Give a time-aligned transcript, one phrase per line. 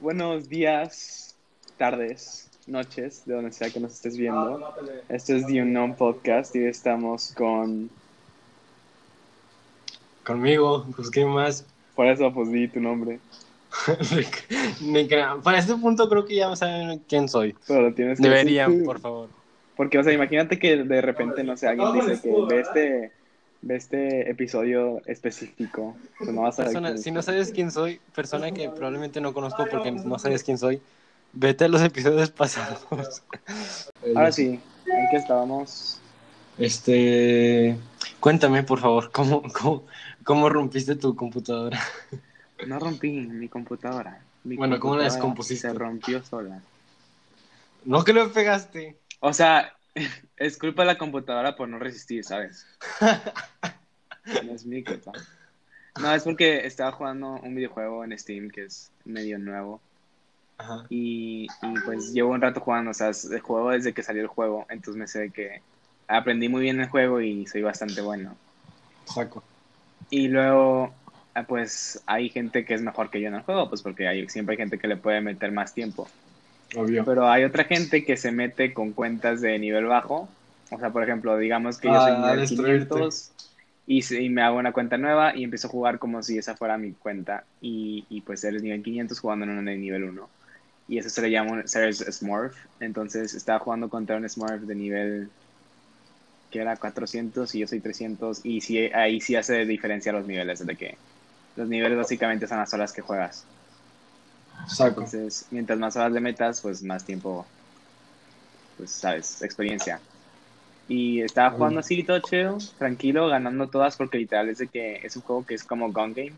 [0.00, 1.34] Buenos días,
[1.78, 4.74] tardes, noches, de donde sea que nos estés viendo.
[5.08, 7.88] Esto es The Unknown Podcast y estamos con...
[10.22, 11.66] Conmigo, pues qué más.
[11.94, 13.20] Por eso, pues di tu nombre.
[15.42, 17.56] Para este punto creo que ya saben quién soy.
[17.66, 19.28] Pero lo tienes que Deberían, decir por favor.
[19.76, 23.12] Porque, o sea, imagínate que de repente, no sé, alguien dice que ve este,
[23.66, 25.96] ve este episodio específico.
[26.18, 29.20] Pues no vas a saber Persona- quién si no sabes quién soy, persona que probablemente
[29.20, 30.80] no conozco porque no sabes quién soy,
[31.32, 32.86] vete a los episodios pasados.
[34.14, 35.98] Ahora sí, ¿en qué estábamos?
[36.58, 37.76] Este.
[38.20, 39.84] Cuéntame, por favor, ¿cómo, cómo,
[40.24, 41.80] cómo rompiste tu computadora?
[42.66, 44.20] No rompí mi computadora.
[44.44, 45.68] Mi Bueno, ¿cómo la computadora descompusiste?
[45.68, 46.62] Se rompió sola.
[47.84, 48.96] No que lo pegaste.
[49.20, 49.75] O sea,
[50.36, 52.66] es culpa de la computadora por no resistir, ¿sabes?
[54.42, 55.12] No es mi culpa.
[56.00, 59.80] No, es porque estaba jugando un videojuego en Steam que es medio nuevo.
[60.58, 60.84] Ajá.
[60.88, 64.28] Y, y, pues llevo un rato jugando, o sea, el juego desde que salió el
[64.28, 65.60] juego, entonces me sé que
[66.08, 68.36] aprendí muy bien el juego y soy bastante bueno.
[69.04, 69.42] Saco.
[70.10, 70.94] Y luego,
[71.34, 74.28] ah, pues hay gente que es mejor que yo en el juego, pues porque hay,
[74.28, 76.08] siempre hay gente que le puede meter más tiempo.
[76.74, 77.04] Obvio.
[77.04, 80.28] Pero hay otra gente que se mete con cuentas de nivel bajo.
[80.70, 82.88] O sea, por ejemplo, digamos que yo soy Ah, a nivel destruirte.
[82.88, 83.32] 500
[83.86, 86.76] y, y me hago una cuenta nueva y empiezo a jugar como si esa fuera
[86.76, 87.44] mi cuenta.
[87.60, 90.28] Y, y pues eres nivel 500 jugando en una de nivel 1.
[90.88, 92.56] Y eso se le llama un ser Smurf.
[92.80, 95.30] Entonces estaba jugando contra un Smurf de nivel
[96.50, 98.40] que era 400 y yo soy 300.
[98.44, 100.98] Y sí, ahí sí hace diferencia los niveles, de que
[101.56, 103.44] los niveles básicamente son las horas que juegas.
[104.66, 105.00] Saco.
[105.00, 107.46] Entonces, mientras más horas le metas, pues más tiempo,
[108.76, 110.00] pues sabes, experiencia.
[110.88, 115.16] Y estaba jugando así todo chido, tranquilo, ganando todas porque literal es de que es
[115.16, 116.32] un juego que es como gun game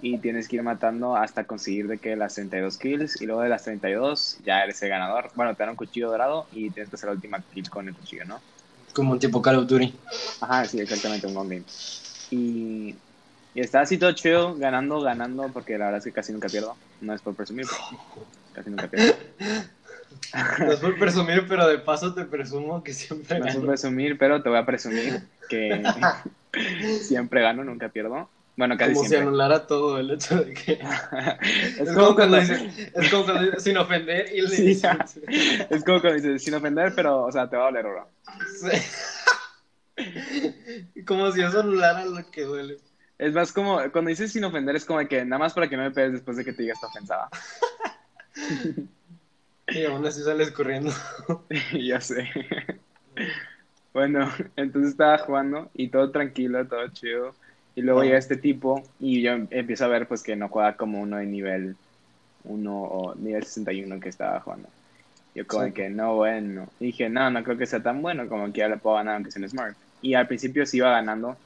[0.00, 3.48] y tienes que ir matando hasta conseguir de que las 32 kills y luego de
[3.48, 5.30] las 32 ya eres el ganador.
[5.34, 7.94] Bueno, te dan un cuchillo dorado y tienes que hacer la última kill con el
[7.94, 8.40] cuchillo, ¿no?
[8.92, 9.94] Como un tipo Call of Duty.
[10.40, 11.64] Ajá, sí, exactamente, un gun game.
[12.30, 12.94] Y,
[13.54, 16.76] y estaba así todo chido, ganando, ganando, porque la verdad es que casi nunca pierdo.
[17.00, 18.00] No es por presumir, pero
[18.54, 19.14] casi nunca pierdo.
[20.60, 23.72] No es por presumir, pero de paso te presumo que siempre No es por gano.
[23.72, 25.82] presumir, pero te voy a presumir que
[27.02, 28.28] siempre gano, nunca pierdo.
[28.54, 29.28] Bueno, casi Como si siempre.
[29.28, 30.72] anulara todo el hecho de que.
[31.78, 32.62] es, Es como cuando dices,
[32.94, 34.80] es como cuando dices sin ofender y Sí,
[35.70, 38.08] es como cuando dices, sin ofender, pero, o sea, te va a doler, bro.
[38.60, 38.78] Sí.
[41.06, 42.78] Como si eso anulara lo que duele.
[43.22, 45.76] Es más como, cuando dices sin ofender, es como de que nada más para que
[45.76, 47.28] no me pegues después de que te diga esta ofensada.
[49.68, 50.90] Y aún así sales corriendo.
[51.72, 52.28] ya sé.
[53.94, 57.34] bueno, entonces estaba jugando y todo tranquilo, todo chido.
[57.74, 58.04] Y luego Ah.
[58.04, 61.26] llega este tipo y yo empiezo a ver pues que no juega como uno de
[61.26, 61.76] nivel
[62.44, 64.68] 1 o nivel 61 que estaba jugando.
[65.34, 65.72] Yo como Sí.
[65.72, 66.68] que no, bueno.
[66.80, 69.14] Y dije, no, no creo que sea tan bueno como que ya le puedo ganar
[69.14, 69.76] aunque sea un Smart.
[70.02, 71.36] Y al principio sí iba ganando,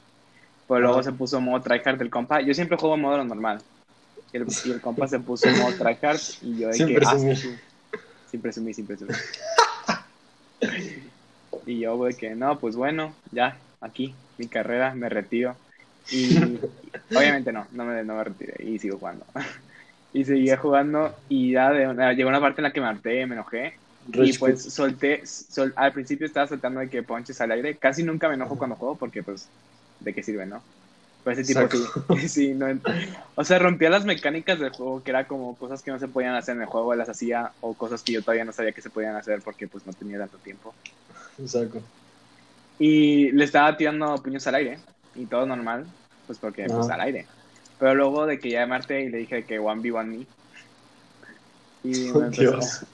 [0.68, 2.40] pero luego se puso modo tryhard del compa.
[2.40, 3.60] Yo siempre juego en modo normal.
[4.32, 6.98] Y el, y el compa se puso modo tryhard y yo de Sin que...
[7.04, 7.56] ah, sí,
[8.30, 9.16] sin presumir, sin presumir.
[11.66, 15.56] y yo de que, no, pues bueno, ya, aquí, mi carrera, me retiro.
[16.10, 16.58] Y
[17.14, 19.24] obviamente no, no me, no me retiré y sigo jugando.
[20.12, 23.26] y seguía jugando y ya de una- llegó una parte en la que me harté,
[23.26, 23.74] me enojé.
[24.12, 27.76] Y pues solté, sol- al principio estaba soltando de que ponches al aire.
[27.76, 29.48] Casi nunca me enojo cuando juego porque pues,
[30.06, 30.62] ¿de qué sirve, no?
[31.24, 31.68] Pues ese tipo
[32.16, 32.66] sí, sí, no,
[33.34, 36.36] o sea, rompía las mecánicas del juego, que era como cosas que no se podían
[36.36, 38.90] hacer en el juego, las hacía, o cosas que yo todavía no sabía que se
[38.90, 40.72] podían hacer porque pues no tenía tanto tiempo.
[41.44, 41.82] Saco.
[42.78, 44.78] Y le estaba tirando puños al aire,
[45.16, 45.84] y todo normal,
[46.28, 47.26] pues porque pues al aire.
[47.80, 50.26] Pero luego de que ya llamarte y le dije que 1v1 me.
[51.82, 52.86] Y me empezó- Dios.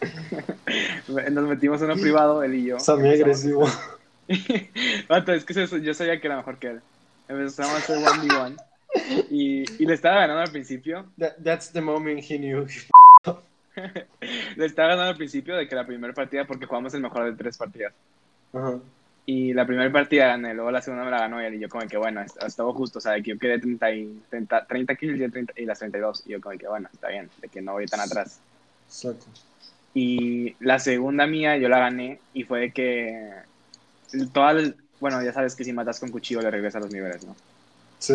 [1.32, 2.78] nos metimos en uno privado, él y yo.
[2.78, 3.20] Está muy Empezamos-
[3.68, 3.68] agresivo.
[5.08, 6.80] Vato, es que yo sabía que era mejor que él.
[7.28, 8.56] Empezamos a hacer 1v1.
[9.30, 11.06] Y, y le estaba ganando al principio.
[11.18, 12.66] That- that's the moment he knew.
[14.56, 17.32] Le estaba ganando al principio de que la primera partida, porque jugamos el mejor de
[17.32, 17.94] tres partidas.
[18.52, 18.78] Ajá.
[19.24, 21.54] Y la primera partida gané, luego la segunda me la ganó él.
[21.54, 22.98] Y yo, como que bueno, est- estuvo justo.
[22.98, 25.64] O sea, de que yo quedé 30, y, 30, 30 kills y, el 30 y
[25.64, 26.24] las 32.
[26.26, 28.40] Y yo, como que bueno, está bien, de que no voy tan atrás.
[28.88, 29.24] Saco.
[29.94, 33.30] Y la segunda mía yo la gané y fue de que.
[34.34, 37.34] Todas, bueno, ya sabes que si matas con cuchillo le regresas los niveles, ¿no?
[37.98, 38.14] Sí.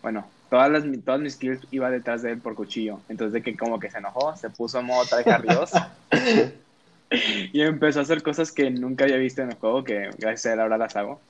[0.00, 3.00] Bueno, todas, las, todas mis kills iba detrás de él por cuchillo.
[3.10, 5.72] Entonces, de que como que se enojó, se puso en modo tryhard Dios.
[7.52, 10.54] y empezó a hacer cosas que nunca había visto en el juego, que gracias a
[10.54, 11.20] él ahora las hago.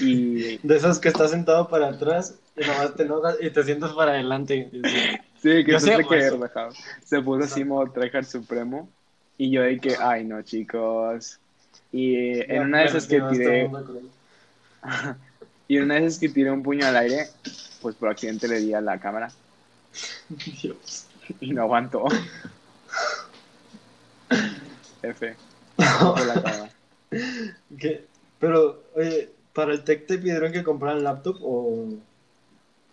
[0.00, 3.92] Y De esas que estás sentado para atrás y nomás te enojas y te sientas
[3.92, 4.68] para adelante.
[5.42, 6.70] Sí, que sé, que relajado.
[7.04, 8.88] Se puso así modo tryhard supremo.
[9.36, 11.40] Y yo de que, ay no, chicos.
[11.92, 13.70] Y eh, en una de esas que tiré,
[15.68, 17.28] y en una de esas que tiré un puño al aire,
[17.80, 19.30] pues por accidente le di a la cámara
[20.62, 21.06] Dios.
[21.40, 22.06] y no aguantó.
[25.02, 25.36] F.
[25.76, 26.70] Por la cámara.
[27.78, 28.06] ¿Qué?
[28.38, 31.88] Pero, oye, ¿para el tech te pidieron que compraran laptop o...?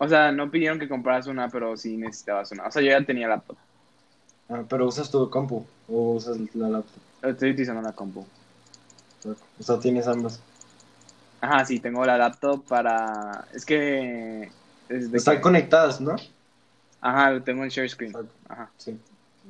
[0.01, 2.67] O sea, no pidieron que compraras una, pero sí necesitabas una.
[2.67, 3.57] O sea, yo ya tenía laptop.
[4.49, 7.01] Ah, pero usas tu compu o usas la laptop.
[7.21, 8.25] Estoy utilizando la compu.
[9.25, 10.41] O sea, tienes ambas.
[11.41, 13.45] Ajá, sí, tengo la laptop para...
[13.53, 14.51] Es que...
[14.89, 16.15] Están que- conectadas, ¿no?
[17.01, 18.13] Ajá, lo tengo en share screen.
[18.47, 18.69] Ajá.
[18.77, 18.97] Sí.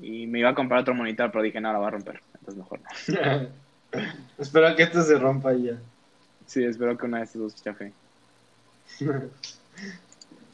[0.02, 2.22] Y me iba a comprar otro monitor, pero dije, no, lo voy a romper.
[2.36, 3.50] Entonces mejor no.
[4.38, 5.78] Espero que esto se rompa y ya.
[6.46, 7.92] Sí, espero que una de estas dos chafe.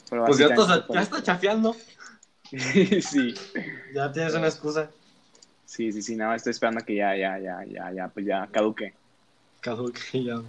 [0.10, 1.76] Pues ya, estás- ya está chafeando.
[3.02, 3.34] sí,
[3.94, 4.90] Ya tienes una excusa.
[5.66, 8.94] sí, sí, sí, nada estoy esperando que ya, ya, ya, ya, ya, pues ya caduque.
[9.66, 10.40] Caduque ya.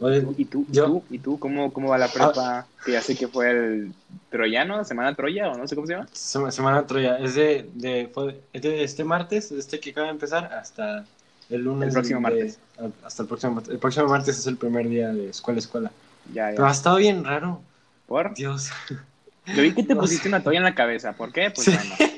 [0.00, 0.64] Oye, ¿Y tú?
[0.70, 1.04] ¿Y Yo- tú?
[1.10, 1.38] ¿Y tú?
[1.40, 2.66] ¿Cómo, cómo va la prepa?
[2.84, 3.92] Que ya sé que fue el
[4.30, 6.06] Troyano, Semana Troya, o no sé cómo se llama.
[6.12, 10.12] Sema- Semana Troya, es de, de, fue es de este martes, este que acaba de
[10.12, 11.04] empezar, hasta
[11.50, 11.88] el lunes.
[11.88, 12.58] El próximo de- martes.
[13.04, 13.72] hasta el próximo martes.
[13.72, 15.90] El próximo martes es el primer día de escuela escuela.
[16.32, 16.68] Ya, Pero ya.
[16.68, 17.60] ha estado bien raro.
[18.06, 18.34] ¿Por?
[18.34, 18.70] Dios.
[19.46, 21.12] Yo vi que te pusiste una toalla en la cabeza.
[21.14, 21.50] ¿Por qué?
[21.50, 22.17] Pues Sí.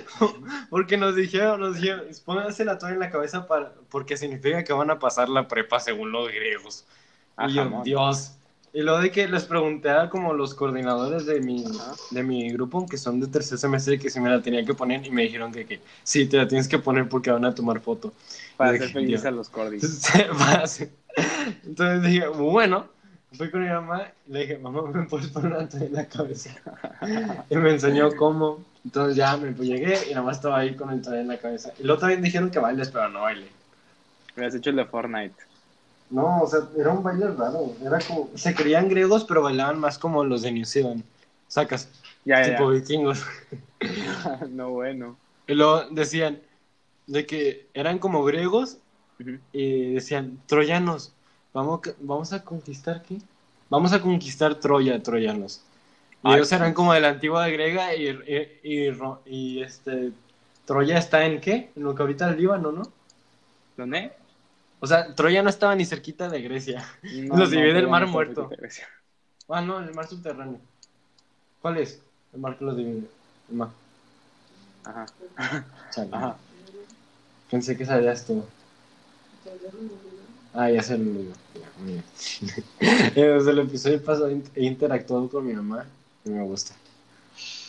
[0.70, 4.72] Porque nos dijeron, nos dijeron, pónganse la toalla en la cabeza para, porque significa que
[4.72, 6.84] van a pasar la prepa según los griegos.
[7.36, 7.84] Ah, y yo, jamón.
[7.84, 8.32] Dios.
[8.74, 11.94] Y lo de que les pregunté a como los coordinadores de mi, Ajá.
[12.10, 15.04] de mi grupo, que son de tercer semestre, que si me la tenía que poner,
[15.06, 17.80] y me dijeron que, que sí, te la tienes que poner porque van a tomar
[17.80, 18.14] foto.
[18.56, 19.24] Para hacer Dios.
[19.26, 20.08] a los cordis.
[21.66, 22.86] Entonces dije, bueno,
[23.32, 26.06] fui con mi mamá y le dije, mamá, ¿me puedes poner una toalla en la
[26.06, 26.50] cabeza?
[27.50, 28.64] Y me enseñó cómo.
[28.84, 31.38] Entonces ya me pues, llegué y nada más estaba ahí con el toalla en la
[31.38, 31.72] cabeza.
[31.78, 33.48] Y luego también dijeron que bailes, pero no baile.
[34.36, 35.34] Me has hecho el de Fortnite.
[36.10, 37.74] No, o sea, era un baile raro.
[37.82, 41.02] Era como, se creían griegos, pero bailaban más como los de New Zealand.
[41.48, 41.88] Sacas,
[42.24, 43.24] Ya, ya, tipo vikingos.
[43.80, 44.40] ya.
[44.50, 45.16] no, bueno.
[45.46, 46.40] Y luego decían
[47.06, 48.78] de que eran como griegos
[49.52, 51.12] y decían, troyanos,
[51.52, 53.18] vamos, a- vamos a conquistar qué?
[53.70, 55.62] Vamos a conquistar Troya, troyanos.
[56.24, 58.08] Y ellos eran como de la antigua griega y,
[58.62, 58.90] y,
[59.26, 60.12] y este,
[60.64, 61.72] Troya está en qué?
[61.74, 62.82] En lo que ahorita es Líbano, ¿no?
[63.76, 64.12] ¿Dónde?
[64.78, 66.86] O sea, Troya no estaba ni cerquita de Grecia.
[67.02, 68.50] No, Los divide el pero Mar no Muerto.
[69.48, 70.60] Ah, no, el mar subterráneo.
[71.60, 72.00] ¿Cuál es?
[72.32, 73.08] El mar que los divide.
[73.50, 73.68] El mar.
[74.84, 75.06] Ajá.
[75.90, 76.08] Chale.
[76.12, 76.36] Ajá.
[77.50, 78.44] Pensé que sabías tú.
[80.54, 81.32] Ah, ya se lo digo.
[82.80, 85.86] Ya, Desde el episodio pasado he interactuado con mi mamá
[86.24, 86.74] me gusta.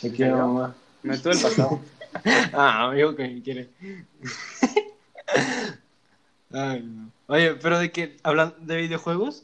[0.02, 0.76] Te quiero, mamá.
[1.04, 1.80] No estuve el pasado.
[2.54, 3.70] Ah, amigo que me quiere.
[6.52, 7.10] Ay, no.
[7.28, 9.44] Oye, pero de que hablan de videojuegos,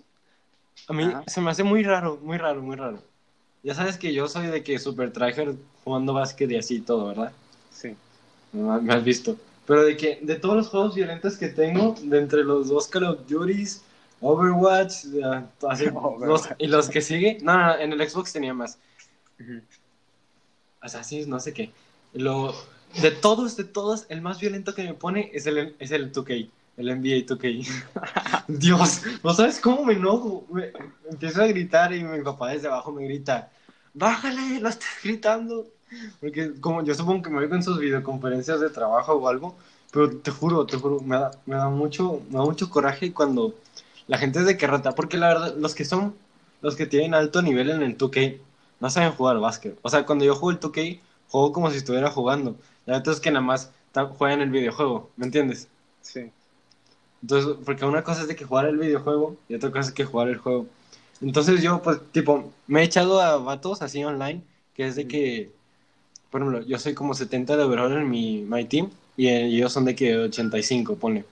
[0.88, 1.24] a mí Ajá.
[1.26, 3.02] se me hace muy raro, muy raro, muy raro.
[3.64, 7.08] Ya sabes que yo soy de que super tryhard jugando básquet y así y todo,
[7.08, 7.32] ¿verdad?
[7.72, 7.96] Sí.
[8.54, 9.36] No, me has visto.
[9.66, 13.06] Pero de que de todos los juegos violentos que tengo, de entre los dos Call
[13.06, 13.82] of Duties,
[14.22, 15.06] Overwatch,
[15.68, 16.20] así, Overwatch.
[16.28, 18.78] los- y los que sigue, no, no, no, en el Xbox tenía más.
[20.81, 21.71] Assassin's, no sé qué.
[22.13, 22.53] Lo,
[23.01, 26.50] de todos, de todos, el más violento que me pone es el, es el 2K,
[26.77, 27.48] el NBA 2K.
[28.48, 30.46] Dios, ¿no sabes cómo me enojo?
[30.51, 30.72] Me-
[31.10, 33.51] empiezo a gritar y mi papá desde abajo me grita,
[33.93, 35.67] bájale, lo estás gritando.
[36.19, 39.55] Porque como yo supongo que me oigo en sus videoconferencias de trabajo o algo,
[39.91, 43.55] pero te juro, te juro, me da, me da mucho, me da mucho coraje cuando
[44.08, 46.15] la gente es de que rata, porque la verdad, los que son,
[46.62, 48.39] los que tienen alto nivel en el 2K,
[48.79, 49.77] no saben jugar básquet.
[49.81, 52.55] O sea, cuando yo juego el 2K, juego como si estuviera jugando.
[52.86, 53.71] Y otros que nada más
[54.17, 55.67] juegan el videojuego, ¿me entiendes?
[56.01, 56.31] Sí.
[57.21, 60.05] Entonces, porque una cosa es de que jugar el videojuego y otra cosa es que
[60.05, 60.67] jugar el juego.
[61.21, 64.41] Entonces yo, pues, tipo, me he echado a vatos así online,
[64.74, 65.51] que es de que,
[66.29, 69.74] por ejemplo, yo soy como 70 de overall en mi my team y eh, ellos
[69.74, 71.25] son de que 85, pone.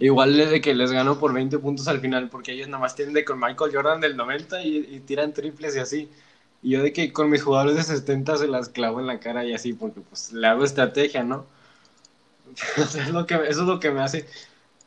[0.00, 3.14] Igual de que les gano por 20 puntos al final, porque ellos nada más tienen
[3.14, 6.08] de con Michael Jordan del 90 y, y tiran triples y así.
[6.62, 9.44] Y yo de que con mis jugadores de 70 se las clavo en la cara
[9.44, 11.46] y así, porque pues le hago estrategia, ¿no?
[12.78, 14.26] O sea, es lo que, eso es lo que me hace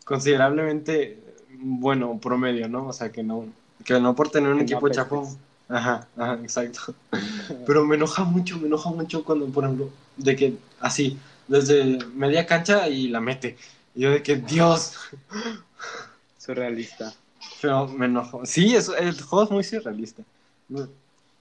[0.06, 1.20] considerablemente
[1.62, 2.88] bueno, promedio, ¿no?
[2.88, 3.46] O sea, que no,
[3.86, 5.26] que no por tener un no equipo chapón.
[5.70, 6.94] Ajá, ajá, exacto.
[7.66, 12.46] Pero me enoja mucho, me enoja mucho cuando, por ejemplo, de que así, desde media
[12.46, 13.58] cancha y la mete.
[13.96, 14.98] Y yo de que, Dios,
[16.38, 17.14] Surrealista.
[17.62, 18.46] pero me enojo.
[18.46, 20.24] Sí, es, el juego es muy surrealista.
[20.70, 20.88] Me,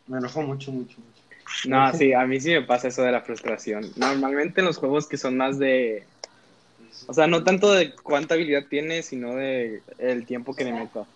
[0.07, 1.21] me enojó mucho, mucho, mucho.
[1.69, 3.91] No, sí, a mí sí me pasa eso de la frustración.
[3.97, 6.05] Normalmente en los juegos que son más de...
[7.07, 11.07] O sea, no tanto de cuánta habilidad tiene, sino de el tiempo que le meto.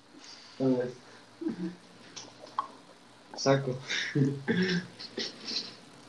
[3.37, 3.79] Saco.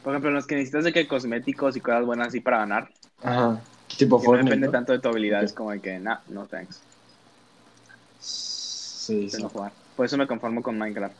[0.04, 2.90] Por ejemplo, en los que necesitas de que cosméticos y cosas buenas así para ganar.
[3.22, 3.62] Ajá.
[3.98, 4.46] Tipo Que no Fortnite.
[4.50, 4.72] depende ¿no?
[4.72, 6.82] tanto de tu habilidad, es como de que, nah, no thanks.
[8.20, 9.38] Sí, sí.
[9.38, 9.72] Que jugar.
[9.96, 11.16] Por eso me conformo con Minecraft.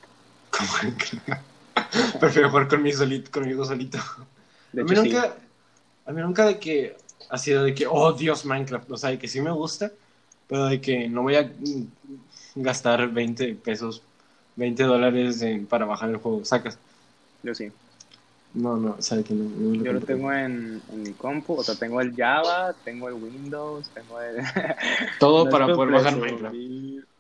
[0.50, 1.38] Como que-
[2.20, 3.98] Prefiero jugar conmigo solito, conmigo solito.
[4.74, 5.10] De a mí hecho, sí.
[5.10, 5.36] nunca,
[6.06, 6.98] a mí nunca de que
[7.30, 8.92] ha sido de que, oh Dios, Minecraft.
[8.92, 9.92] O sea, de que sí me gusta,
[10.48, 11.52] pero de que no voy a
[12.56, 14.02] gastar 20 pesos,
[14.56, 16.44] 20 dólares para bajar el juego.
[16.44, 16.78] Sacas.
[17.44, 17.72] Yo sí.
[18.56, 19.84] No, no, o sea, que no.
[19.84, 23.92] Yo lo tengo en, en mi compu, o sea, tengo el Java, tengo el Windows,
[23.94, 24.38] tengo el...
[25.20, 26.18] Todo No para poder bajar.
[26.18, 26.56] Minecraft.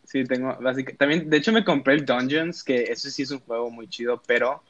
[0.05, 3.39] Sí, tengo, básicamente, también, de hecho me compré el Dungeons, que eso sí es un
[3.39, 4.63] juego muy chido, pero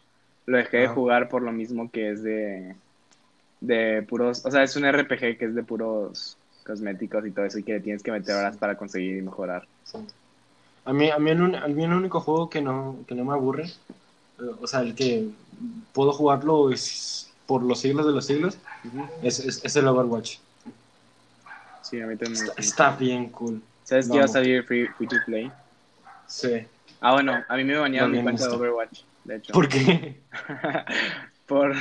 [0.47, 0.93] lo dejé de Ah.
[0.93, 2.75] jugar por lo mismo que es de,
[3.59, 7.59] de puros, o sea, es un RPG que es de puros cosméticos y todo eso,
[7.59, 9.67] y que le tienes que meter horas para conseguir y mejorar.
[9.83, 9.99] Sí.
[10.85, 13.25] A mí, a mí, el, un- a mí el único juego que no, que no
[13.25, 13.65] me aburre,
[14.61, 15.29] o sea, el que
[15.93, 18.57] puedo jugarlo es por los siglos de los siglos,
[19.21, 20.37] es, es, es el Overwatch.
[21.81, 22.43] Sí, a mí también.
[22.43, 23.61] Está, está bien cool.
[23.83, 25.51] ¿Sabes que iba a salir free, free to play?
[26.27, 26.65] Sí.
[26.99, 28.55] Ah, bueno, a mí me banearon mi cuenta de.
[28.55, 29.53] Overwatch, de hecho.
[29.53, 30.21] ¿Por qué?
[31.45, 31.75] Por,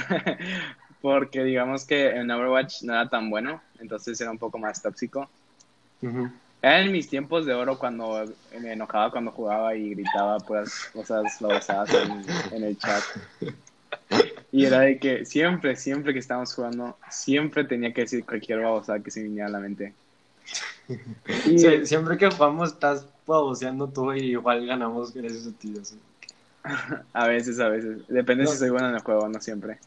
[1.00, 5.30] porque digamos que en Overwatch no era tan bueno, entonces era un poco más tóxico.
[6.02, 6.30] Era
[6.80, 8.24] en mis tiempos de oro cuando
[8.60, 13.06] me enojaba cuando jugaba y gritaba pues cosas babosadas en, en el chat.
[14.50, 19.02] Y era de que siempre, siempre que estábamos jugando, siempre tenía que decir cualquier babosada
[19.02, 19.96] que se viniera a la mente.
[21.44, 25.74] Y Sí, siempre que jugamos estás baboseando tú y igual ganamos gracias a ti.
[25.80, 26.00] así.
[27.12, 28.06] a veces, a veces.
[28.08, 28.48] Depende No.
[28.48, 29.80] si soy bueno en el juego, no siempre.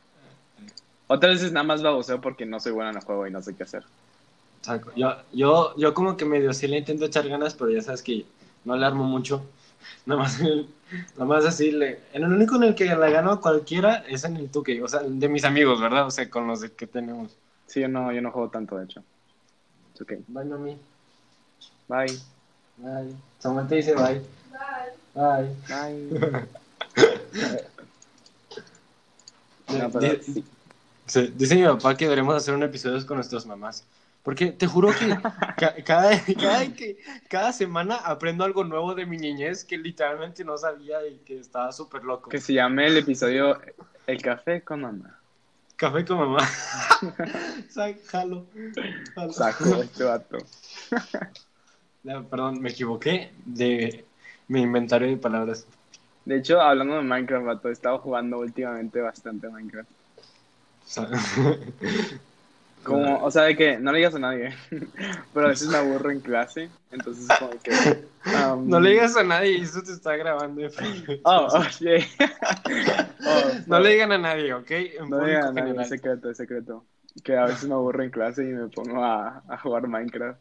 [1.08, 3.56] Otras veces nada más baboseo porque no soy bueno en el juego y no sé
[3.56, 3.84] qué hacer.
[4.96, 8.26] Yo, yo, yo como que medio sí le intento echar ganas, pero ya sabes que
[8.66, 9.44] no le armo mucho.
[10.06, 11.72] Nada más, nada más así.
[11.72, 14.82] Le, en el único en el que le gano a cualquiera es en el Tuque.
[14.82, 16.06] O sea, de mis amigos, ¿verdad?
[16.06, 17.36] O sea, con los que tenemos.
[17.68, 19.04] Sí, yo no, yo no juego tanto, de hecho.
[20.02, 20.14] Ok.
[20.28, 20.78] Bye, mami.
[21.88, 22.18] Bye.
[22.78, 23.16] Bye.
[23.40, 24.22] Samuel te dice bye.
[25.14, 25.56] Bye.
[25.68, 26.48] Bye.
[29.68, 30.22] No, pero.
[31.06, 33.84] Sí, dice mi papá que deberemos hacer un episodio con nuestras mamás.
[34.28, 35.08] Porque te juro que
[35.58, 36.98] ca- cada, cada, que,
[37.30, 41.72] cada semana aprendo algo nuevo de mi niñez que literalmente no sabía y que estaba
[41.72, 42.30] súper loco.
[42.30, 43.58] Que se llame el episodio
[44.06, 45.18] El café con mamá.
[45.78, 46.40] Café con mamá.
[47.74, 48.46] Jalo.
[49.16, 49.32] jalo.
[49.32, 50.40] Saco este vato.
[52.30, 54.06] Perdón, me equivoqué de
[54.50, 55.66] mi inventario de palabras.
[56.26, 59.90] De hecho, hablando de Minecraft, vato, he estado jugando últimamente bastante Minecraft.
[62.88, 64.56] Como, o sea, de que no le digas a nadie,
[65.34, 67.72] pero a veces me aburro en clase, entonces como que...
[68.26, 70.62] um, No le digas a nadie, eso te está grabando.
[71.24, 72.06] Oh, oh, shit.
[73.26, 74.72] Oh, No le digan a nadie, ¿ok?
[74.72, 75.82] En No público digan nada, general.
[75.82, 76.86] es secreto, es secreto.
[77.24, 80.40] Que a veces me aburro en clase y me pongo a, a jugar Minecraft.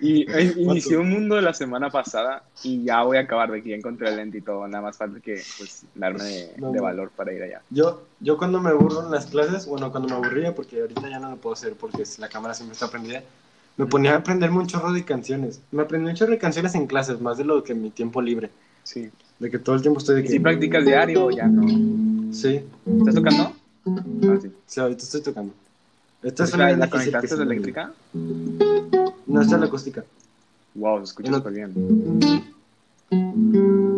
[0.00, 3.72] Y eh, inicié un mundo la semana pasada y ya voy a acabar de aquí,
[3.72, 7.10] encontré el lente y todo, nada más falta que pues darme de, No, de valor
[7.10, 7.62] para ir allá.
[7.70, 11.18] Yo, yo cuando me aburro en las clases, bueno, cuando me aburría, porque ahorita ya
[11.18, 13.22] no lo puedo hacer porque la cámara siempre está prendida,
[13.76, 15.60] me ponía a aprenderme un chorro de canciones.
[15.70, 18.20] Me aprendí un chorro de canciones en clases, más de lo que en mi tiempo
[18.20, 18.50] libre.
[18.82, 19.10] Sí.
[19.38, 20.30] De que todo el tiempo estoy de ¿Y que...
[20.32, 21.66] si practicas diario o ya no?
[22.32, 22.62] Sí,
[22.98, 23.54] ¿Estás tocando?
[23.86, 24.52] Ah, sí.
[24.66, 25.54] sí, ahorita estoy tocando.
[26.22, 27.92] Esta es ¿La, una la conectaste eléctrica?
[28.12, 28.99] olvidó.
[29.30, 30.04] No, esta es la acústica.
[30.74, 32.40] Wow, se escucha súper bien.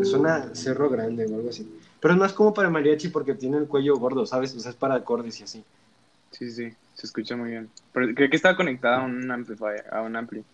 [0.00, 1.70] Es una cerro grande o algo así.
[2.00, 4.54] Pero es más como para mariachi porque tiene el cuello gordo, ¿sabes?
[4.56, 5.64] O sea, es para acordes y así.
[6.32, 7.70] Sí, sí, sí, se escucha muy bien.
[7.92, 10.44] Pero creo que estaba conectada a un amplifier, a un ampli.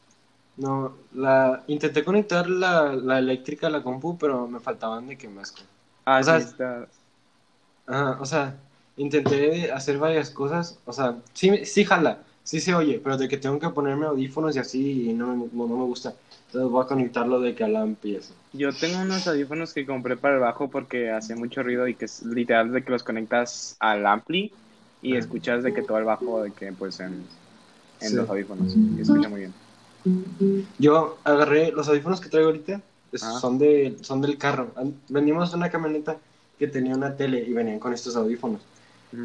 [0.57, 5.29] No, la intenté conectar la, la eléctrica a la compu, pero me faltaban de que
[5.29, 5.55] más.
[6.05, 6.89] Ah, O sea, sí, está...
[7.87, 8.57] Ajá, o sea,
[8.97, 13.37] intenté hacer varias cosas, o sea, sí, sí jala, sí se oye, pero de que
[13.37, 16.15] tengo que ponerme audífonos y así y no me, no, no me gusta.
[16.47, 18.33] Entonces voy a conectarlo de que al amp y eso.
[18.55, 22.07] Yo tengo unos audífonos que compré para el bajo porque hacía mucho ruido y que
[22.07, 24.51] es literal de que los conectas al ampli
[25.03, 27.23] y escuchas de que todo el bajo de que pues en,
[28.01, 28.17] en Sí.
[28.17, 28.75] los audífonos.
[28.97, 29.53] Y escucha muy bien.
[30.79, 32.81] Yo agarré los audífonos que traigo ahorita,
[33.13, 33.39] Ah.
[33.41, 34.69] son, de, son del carro.
[35.09, 36.17] De una camioneta
[36.59, 38.63] que tenía una tele y venían con estos audífonos,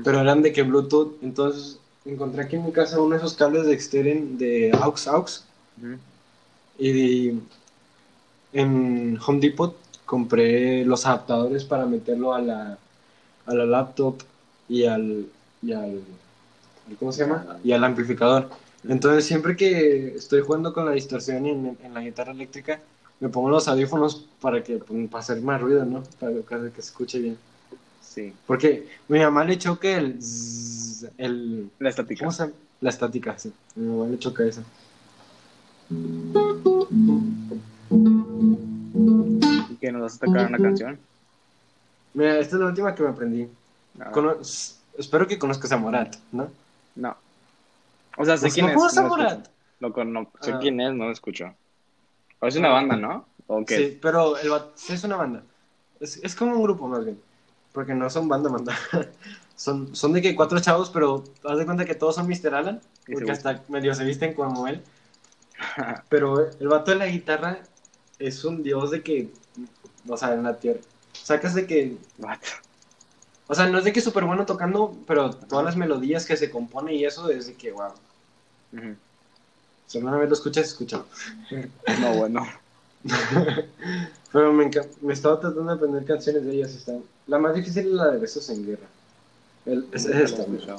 [0.04, 3.66] pero eran de que Bluetooth, entonces encontré aquí en mi casa uno de esos cables
[3.66, 5.46] de exteren de aux aux
[6.78, 7.40] y
[8.54, 12.78] en Home Depot compré los adaptadores para meterlo a la,
[13.46, 14.18] a la laptop
[14.70, 15.28] y al,
[15.62, 16.02] y al,
[17.00, 17.58] ¿cómo se llama?
[17.64, 18.50] Y al amplificador.
[18.88, 22.80] Entonces siempre que estoy jugando con la distorsión en, en la guitarra eléctrica,
[23.20, 26.04] me pongo los audífonos para que pues, para hacer más ruido, ¿no?
[26.20, 27.38] Para que, se escuche bien.
[28.02, 30.83] Sí, Porque mi mamá le choca el, zzz,
[31.18, 32.28] el la estática.
[32.82, 33.52] La estática, sí.
[33.76, 34.62] Mi mamá le choca eso.
[39.70, 41.00] ¿Y que nos vas a tocar una canción?
[42.14, 43.48] Mira, esta es la última que me aprendí.
[44.00, 44.38] Ah, Cono-
[44.98, 46.48] espero que conozcas a Morat, ¿no?
[46.96, 47.16] no.
[48.18, 48.98] O sea, sé Pues, quién ¿no es.
[48.98, 49.48] a no lo Morat?
[49.80, 50.60] no- sé Ah.
[50.60, 51.54] quién es, no lo escucho.
[52.40, 53.26] O es una banda, ¿no?
[53.48, 53.78] ¿O qué?
[53.78, 55.44] Sí, pero el sí es una banda.
[56.00, 57.20] Es, es como un grupo más bien.
[57.72, 58.76] Porque no son banda, banda.
[59.64, 62.54] son, son de que cuatro chavos, pero haz de cuenta que todos son Mr.
[62.54, 62.82] Alan.
[63.10, 64.82] Porque hasta medio se visten como él.
[66.10, 67.60] Pero el vato de la guitarra
[68.20, 69.30] es un dios de que.
[70.06, 70.82] O sea, en la tierra.
[71.14, 71.96] Sacas de que.
[72.18, 72.40] What?
[73.48, 76.36] O sea, no es de que es súper bueno tocando, pero todas las melodías que
[76.36, 77.92] se compone y eso es de que, wow.
[78.74, 78.96] Ujú.
[79.88, 81.04] Si alguna vez lo escuchas, escucha.
[82.02, 82.46] No, bueno.
[84.32, 84.70] Pero me,
[85.02, 86.74] me estaba tratando de aprender canciones de ellas.
[86.74, 86.94] y Está...
[87.28, 88.88] La más difícil es la de Besos en Guerra.
[89.66, 90.76] El, es, es esta, mira.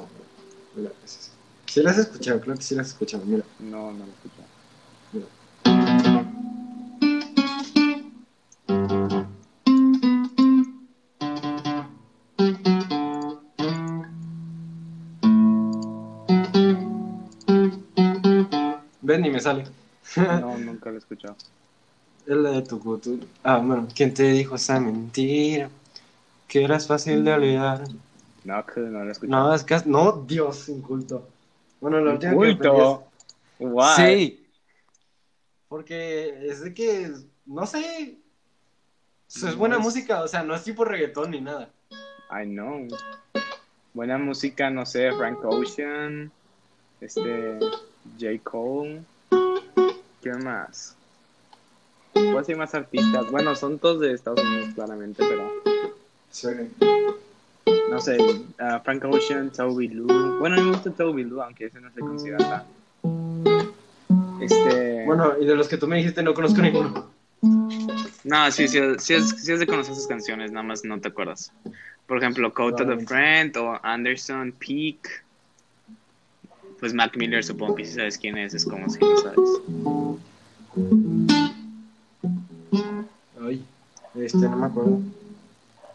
[0.77, 1.31] Mira, es esa.
[1.67, 3.25] Sí las has escuchado, creo que sí las has escuchado.
[3.25, 3.43] Mira.
[3.59, 4.43] No, no lo escucho.
[19.01, 19.65] Ven, ni me sale.
[20.17, 21.37] No, nunca lo he escuchado.
[22.27, 23.25] Es la de tu cultura.
[23.43, 23.89] Ah, bueno.
[23.95, 25.71] ¿Quién te dijo esa mentira?
[26.49, 27.85] Que eras fácil de olvidar.
[28.45, 29.49] No, que no lo he escuchado.
[29.49, 29.77] No, es que...
[29.87, 31.29] No, Dios, inculto.
[31.81, 33.05] Bueno, la última que aprendí Culto.
[33.59, 33.95] es- Why?
[33.97, 34.47] Sí.
[35.69, 37.11] Porque es de que,
[37.47, 38.19] no sé.
[39.29, 41.71] es buena No es- música, o sea, no es tipo reggaetón ni nada.
[42.31, 42.87] I know.
[43.93, 46.31] Buena música, no sé, Frank Ocean,
[47.01, 47.59] este,
[48.19, 48.39] J.
[48.43, 49.03] Cole.
[50.23, 50.97] ¿Qué más?
[52.13, 53.31] ¿Cuáles hay más artistas?
[53.31, 55.51] Bueno, son todos de Estados Unidos, claramente, pero
[56.31, 56.49] Sí.
[57.91, 58.17] No sé,
[58.59, 60.39] ah, Frank Ocean, Toby Lou.
[60.39, 62.63] Bueno, a mí me gusta Toby Lou, aunque ese no se considera tan.
[64.41, 65.05] Este.
[65.07, 67.11] Bueno, y de los que tú me dijiste no conozco ninguno.
[68.25, 71.09] No, sí, sí, sí, es, sí es de conocer sus canciones, nada más no te
[71.09, 71.53] acuerdas.
[72.07, 73.07] Por ejemplo, Code to the.
[73.07, 75.25] Friend o Anderson Peak.
[76.81, 79.51] Pues Mac Miller, supongo que si sabes quién es, es como si no sabes.
[83.41, 83.65] Ay,
[84.17, 85.01] este, no me acuerdo.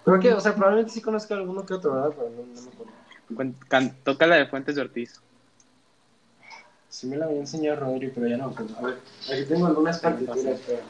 [0.10, 2.13] Creo que, o sea, probablemente sí conozco alguno que otro, ¿verdad?
[2.17, 3.60] Pero no, no me acuerdo.
[3.67, 5.22] Can- Toca la de Fuentes de Ortiz.
[6.89, 8.76] Sí me la había enseñado Rodri, pero ya no acuerdo.
[8.80, 8.98] A ver,
[9.32, 10.82] aquí tengo algunas partituras, pero...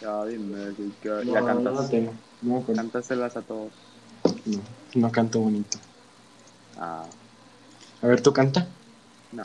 [0.00, 1.74] Ya, dime, que- No, ya no, cantas.
[1.74, 2.14] no la tengo.
[2.42, 2.66] No.
[2.74, 3.72] Cántaselas a todos.
[4.46, 4.60] No,
[4.96, 5.78] no canto bonito.
[6.76, 7.06] Ah,
[8.02, 8.66] A ver, ¿tú canta?
[9.30, 9.44] no.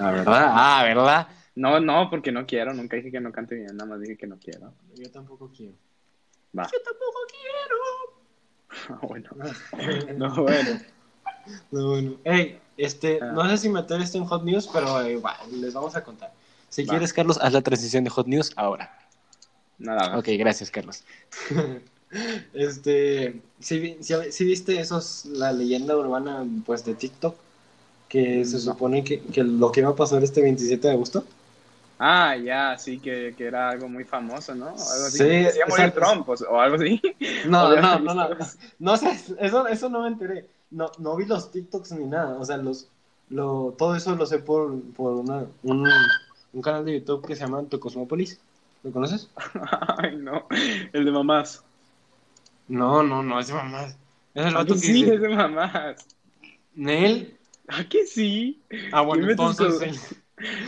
[0.00, 0.24] Ah, ¿verdad?
[0.50, 1.28] Ah, ¿verdad?
[1.56, 2.72] No, no, porque no quiero.
[2.72, 4.72] Nunca dije que no cante bien, nada más dije que no quiero.
[4.96, 5.74] Yo tampoco quiero.
[6.58, 6.64] Va.
[6.70, 7.18] Yo tampoco
[8.88, 9.28] Ah, bueno.
[9.70, 10.14] quiero.
[10.18, 10.80] No, bueno.
[11.70, 12.14] No, bueno.
[12.24, 13.32] Ey, este, Ah.
[13.32, 16.32] no sé si meter esto en Hot News, pero eh, va, les vamos a contar.
[16.70, 16.90] Si Va.
[16.90, 18.96] quieres, Carlos, haz la transición de Hot News ahora.
[19.78, 20.18] Nada.
[20.18, 21.04] Ok, gracias, Carlos.
[22.52, 23.78] este, si,
[24.44, 27.36] viste esos, la leyenda urbana, pues, de TikTok,
[28.08, 28.60] que se No.
[28.60, 31.24] supone que, que lo que iba a pasar este 27 de agosto.
[31.98, 34.68] Ah, ya, sí, que, que era algo muy famoso, ¿no?
[34.68, 35.18] Algo así.
[35.18, 35.92] Sí, Que se iba a morir.
[35.92, 37.00] Trump o, o algo así.
[37.44, 38.58] No, no, no, no, visto.
[38.78, 40.50] no sé, eso, eso no me enteré.
[40.70, 42.88] No, no vi los TikToks ni nada, o sea, los,
[43.28, 45.86] lo, todo eso lo sé por, por una, un,
[46.52, 48.40] un canal de YouTube que se llama Tu Cosmópolis.
[48.82, 49.30] ¿Lo conoces?
[49.98, 50.46] Ay, no.
[50.92, 51.64] El de mamás.
[52.68, 53.96] No, no, no, es de mamás.
[54.34, 55.96] Es el ¿A vato que sí, dice, es de mamás.
[56.74, 57.38] Nel.
[57.68, 58.62] ¿A que sí?
[58.92, 59.86] Ah, bueno, entonces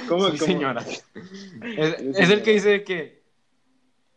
[0.09, 0.53] ¿Cómo, soy cómo?
[0.53, 0.85] señora.
[1.77, 3.23] Es, el que dice que,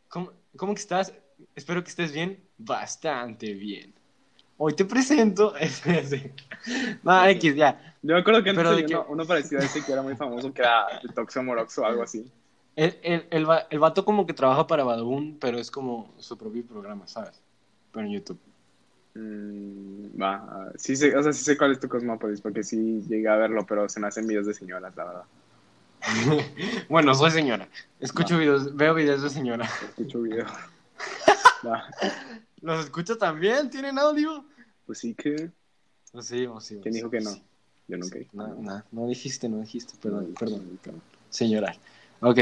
[0.08, 1.14] ¿cómo, ¿cómo que estás?
[1.56, 2.44] Espero que estés bien.
[2.58, 3.94] Bastante bien.
[4.58, 5.56] Hoy te presento.
[5.60, 6.34] ese, ese.
[7.04, 7.96] No, X, ya.
[8.02, 10.16] Yo me acuerdo que antes había uno, que- uno parecido a ese que era muy
[10.16, 12.30] famoso, que era de Toxo Moroxo o algo así.
[12.76, 16.66] El, el, el, el vato como que trabaja para Badabun, pero es como su propio
[16.66, 17.42] programa, ¿sabes?
[17.92, 18.40] Pero en YouTube.
[19.20, 23.28] Mm, va, sí sé, o sea, sí sé cuál es tu Cosmópolis, porque sí llegué
[23.28, 25.24] a verlo, pero se me hacen videos de señoras, la verdad.
[26.90, 27.68] bueno, soy señora.
[28.00, 29.70] Escucho videos, veo videos de señora.
[29.84, 30.46] Escucho video.
[31.68, 31.84] Va,
[32.62, 33.70] ¿Los escucho también?
[33.70, 34.46] ¿Tienen audio?
[34.86, 35.52] pues sí que...
[36.12, 36.80] Pues sí, pues sí.
[36.82, 37.34] ¿Quién sí, dijo que pues no?
[37.34, 37.44] sí.
[37.90, 38.32] Yo nunca dije.
[38.34, 40.80] No, no, no dijiste, no dijiste, perdón, No, perdón.
[40.82, 41.02] perdón.
[41.30, 41.76] Señora.
[42.22, 42.40] Ok.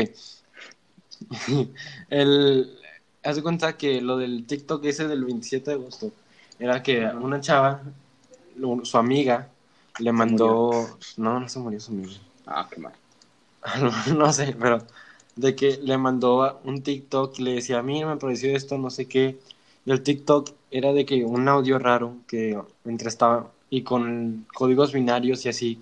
[2.10, 2.78] El,
[3.24, 6.12] haz de cuenta que lo del TikTok ese del 27 de agosto
[6.60, 7.82] era que una chava,
[8.84, 9.50] su amiga,
[9.98, 10.98] le mandó...
[11.18, 12.20] No, no se murió su amiga.
[12.46, 12.94] Ah, qué mal.
[14.18, 14.86] no sé, pero
[15.36, 19.38] de que le mandó un TikTok le decía, mira, me pareció esto, no sé qué.
[19.86, 24.94] Y el TikTok era de que un audio raro que entre estaba y con códigos
[24.94, 25.82] binarios y así.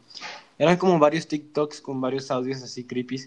[0.59, 3.21] Eran como varios TikToks con varios audios así creepy,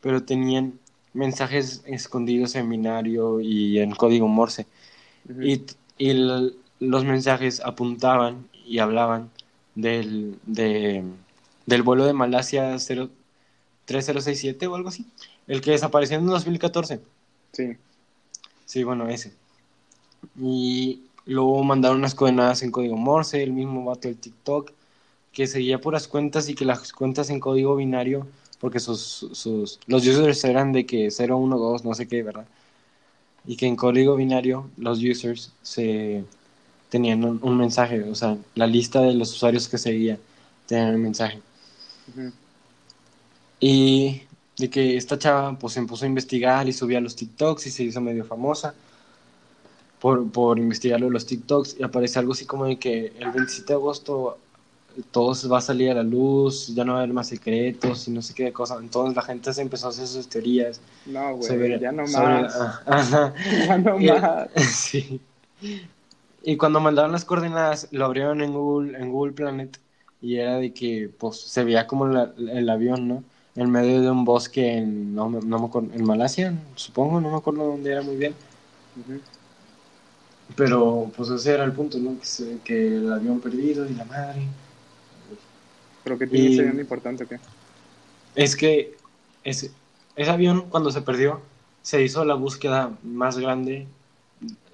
[0.00, 0.78] pero tenían
[1.14, 4.66] mensajes escondidos en binario y en código Morse.
[5.40, 5.62] Y,
[5.98, 6.56] y el-
[6.88, 9.30] los mensajes apuntaban y hablaban
[9.74, 11.04] del, de-
[11.66, 13.08] del vuelo de Malasia 0
[13.84, 15.06] 3067 o algo así.
[15.46, 17.00] El que desapareció en 2014.
[17.52, 17.76] Sí.
[18.64, 19.32] Sí, bueno, ese.
[20.40, 24.70] Y luego mandaron unas coordenadas en código Morse, el mismo vato del TikTok,
[25.32, 28.26] que seguía puras cuentas y que las cuentas en código binario,
[28.60, 32.46] porque sus, sus, los users eran de que 0, 1, 2, no sé qué, ¿verdad?
[33.46, 36.24] Y que en código binario los users se
[36.92, 40.18] tenían un, un mensaje, o sea, la lista de los usuarios que seguía
[40.66, 41.40] tenían un mensaje.
[42.14, 42.30] Ujú.
[43.60, 44.22] Y
[44.58, 47.84] de que esta chava pues se puso a investigar y subía los TikToks y se
[47.84, 48.74] hizo medio famosa
[50.00, 53.30] por, por investigar lo de los TikToks y aparece algo así como de que el
[53.30, 54.36] 27 de agosto
[55.10, 58.10] todo va a salir a la luz, ya no va a haber más secretos y
[58.10, 58.76] no sé qué cosa.
[58.78, 60.82] Entonces la gente se empezó a hacer sus teorías.
[61.06, 62.54] No, güey, ya no sobre- más.
[62.86, 63.32] ah.
[63.66, 64.48] Ya no Y- más.
[64.70, 65.18] sí.
[66.44, 69.80] Y cuando mandaron las coordenadas, lo abrieron en Google, en Google Planet
[70.20, 73.24] y era de que pues se veía como la- el avión, ¿no?
[73.54, 77.36] En medio de un bosque en, no, no me acuerdo, en Malasia, supongo, no me
[77.36, 78.38] acuerdo dónde era muy bien.
[80.56, 82.18] Pero pues ese era el punto, ¿no?
[82.18, 84.56] Que, se- que el avión perdido y la madre.
[86.02, 87.40] ¿Pero qué tiene ese avión importante o qué?
[88.34, 89.04] Es que
[89.42, 89.82] ese,
[90.14, 91.52] ese avión cuando se perdió
[91.82, 93.94] se hizo la búsqueda más grande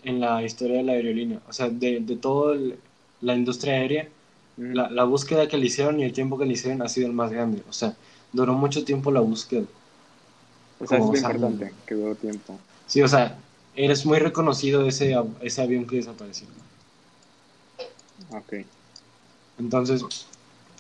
[0.05, 1.41] en la historia de la aerolínea.
[1.49, 2.57] O sea, de, de toda
[3.21, 4.09] la industria aérea,
[4.57, 7.13] la, la búsqueda que le hicieron y el tiempo que le hicieron ha sido el
[7.13, 7.63] más grande.
[7.69, 7.97] O sea,
[8.33, 9.67] duró mucho tiempo la búsqueda.
[10.79, 11.43] O sea, como es lo saben.
[11.43, 12.61] importante, que duró tiempo.
[12.87, 13.39] Sí, o sea,
[13.75, 16.49] eres muy reconocido ese, ese avión que desapareció.
[18.31, 18.55] Ok.
[19.59, 20.05] Entonces,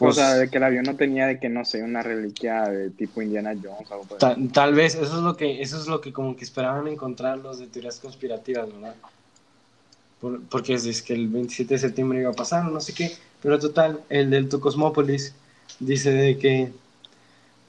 [0.00, 2.62] o pues, sea, de que el avión no tenía de que, no sé, una reliquia
[2.64, 5.86] de tipo Indiana Jones o algo ta- tal vez eso es lo que eso es
[5.88, 8.94] lo que como que esperaban encontrar los de teorías conspirativas, ¿verdad?
[10.20, 13.12] Por- porque es, es que el 27 de septiembre iba a pasar, no sé qué,
[13.42, 15.34] pero total, el del Cosmópolis
[15.80, 16.72] dice de que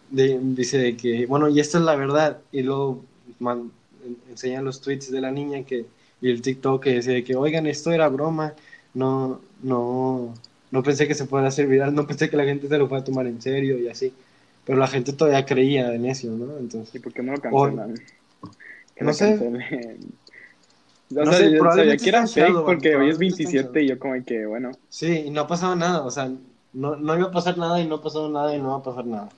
[0.09, 3.03] de- dice de que, bueno, y esta es la verdad, y luego
[3.39, 3.71] man-
[4.29, 5.85] enseñan los tweets de la niña que
[6.21, 8.53] y el TikTok que decía de que, oigan, esto era broma,
[8.93, 10.33] no, no,
[10.71, 12.87] no pensé que se fuera a hacer viral, no pensé que la gente se lo
[12.87, 14.13] fuera a tomar en serio y así,
[14.65, 16.57] pero la gente todavía creía de necio, ¿no?
[16.57, 17.95] Entonces, ¿Y por qué no lo cancelan?
[18.95, 19.39] Que No lo sé.
[21.09, 23.81] No sé, yo sabía que era en fake porque hoy es probablemente está en 27
[23.81, 26.31] y yo como que, bueno, sí, y no ha pasado nada, o sea,
[26.73, 28.83] no, no iba a pasar nada y no ha pasado nada y no va a
[28.83, 29.29] pasar nada.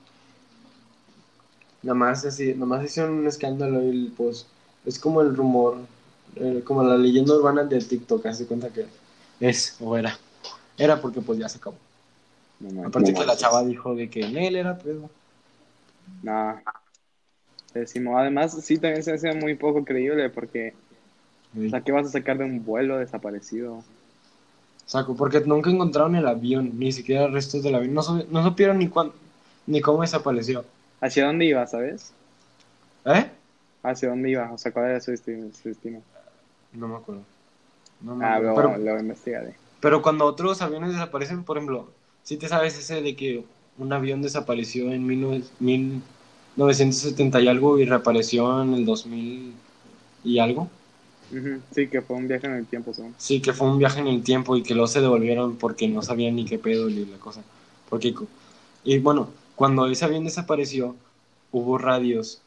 [1.82, 4.46] Nada más así, nada más hicieron un escándalo y pues
[4.84, 5.78] es como el rumor,
[6.36, 8.84] eh, como la leyenda urbana del TikTok, hace cuenta que
[9.40, 10.18] es o era.
[10.76, 11.76] Era porque pues ya se acabó.
[12.60, 12.86] no.
[12.86, 15.10] Aparte que la chava dijo de que en él era pedo.
[16.22, 16.62] Nah.
[17.72, 18.18] Pésimo.
[18.18, 20.74] Además, sí, también se hace muy poco creíble porque,
[21.66, 23.84] o sea, ¿qué vas a sacar de un vuelo desaparecido?
[24.86, 27.94] Saco, porque nunca encontraron el avión, ni siquiera restos del avión.
[27.94, 29.14] No, no supieron ni cuándo,
[29.66, 30.64] ni cómo desapareció.
[31.00, 32.14] ¿Hacia dónde iba, sabes?
[33.04, 33.30] ¿Eh?
[33.82, 34.52] ¿Hacia dónde iba?
[34.52, 35.52] O sea, ¿cuál era su destino?
[35.52, 36.02] su destino?
[36.72, 37.22] No me acuerdo.
[38.00, 38.54] No me Ah, acuerdo.
[38.54, 39.61] luego, Pero, luego investigaré.
[39.82, 41.88] Pero cuando otros aviones desaparecen, por ejemplo,
[42.22, 43.44] si te sabes ese de que
[43.78, 49.54] un avión desapareció en 19 1970 y algo y reapareció en el 2000
[50.22, 50.70] y algo.
[51.72, 53.14] Sí, que fue un viaje en el tiempo, según.
[53.18, 56.00] Sí, que fue un viaje en el tiempo y que luego se devolvieron porque no
[56.02, 57.42] sabían ni qué pedo ni la cosa.
[57.88, 58.14] Porque,
[58.84, 60.94] y bueno, cuando ese avión desapareció,
[61.50, 62.40] hubo radios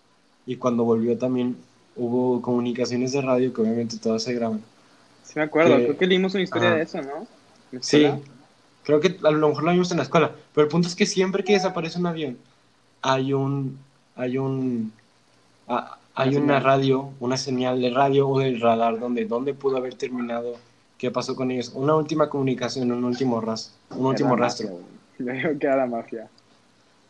[0.46, 1.58] y cuando volvió también
[1.98, 4.62] hubo comunicaciones de radio que obviamente todas se graban.
[5.36, 5.76] Sí, me acuerdo.
[5.78, 7.28] Que- Creo que leímos una historia de eso, ¿no?
[7.72, 8.08] ¿En la Sí,
[8.84, 11.06] creo que a lo mejor lo vimos en la escuela, pero el punto es que
[11.06, 12.38] siempre que desaparece un avión,
[13.02, 13.78] hay un,
[14.16, 14.94] hay un,
[16.18, 20.56] hay Una radio, una señal de radio o del radar donde, donde pudo haber terminado,
[20.98, 24.70] qué pasó con ellos, una última comunicación, un último ras, un último rastro.
[25.20, 26.30] Yo digo que era la mafia.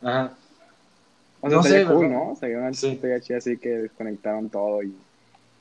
[0.02, 0.34] Ajá.
[1.42, 2.12] O sea, No sé, cool.
[2.12, 2.32] ¿no?
[2.32, 3.00] O sea, una Sí.
[3.38, 4.96] así que desconectaron todo y,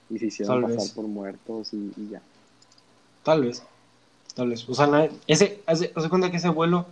[0.09, 0.91] y se hicieron Tal pasar vez.
[0.93, 2.23] por muertos y, y ya.
[3.25, 3.63] Tal vez,
[4.35, 4.69] tal vez.
[4.69, 6.87] O sea, nadie- ese, hace, hace cuenta que ese vuelo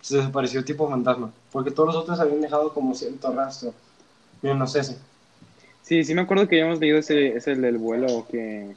[0.00, 3.74] se desapareció tipo fantasma, porque todos los otros habían dejado como cierto rastro,
[4.42, 4.96] menos ese.
[5.82, 8.74] Sí, sí me acuerdo que habíamos leído ese, ese del vuelo que,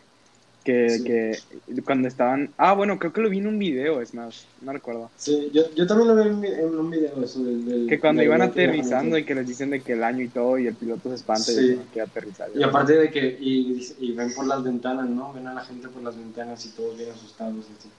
[0.65, 1.03] Que, Sí.
[1.03, 1.37] que
[1.85, 2.49] cuando estaban...
[2.57, 5.11] Ah, bueno, creo que lo vi en un video, es más, no recuerdo.
[5.15, 7.63] Sí, yo, yo también lo vi en, en un video eso del...
[7.65, 10.27] del- Que cuando del- iban aterrizando y que les dicen de que el año y
[10.27, 11.79] todo y el piloto se espanta y Sí.
[11.93, 12.49] que aterrizar.
[12.55, 15.31] Y aparte de que, y, y ven por las ventanas, ¿no?
[15.33, 17.63] Ven a la gente por las ventanas y todos bien asustados.
[17.77, 17.89] así.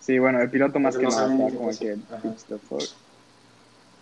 [0.00, 1.96] Sí, bueno, el piloto más Pero que no nada qué como que...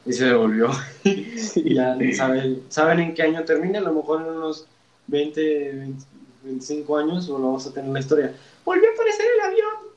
[0.07, 0.71] Y se devolvió.
[1.05, 4.67] Y ya saben, saben en qué año termina, a lo mejor en unos
[5.09, 6.05] 20, 20,
[6.44, 8.35] 25 años, o lo vamos a tener la historia.
[8.64, 9.94] ¡Volvió a aparecer el avión!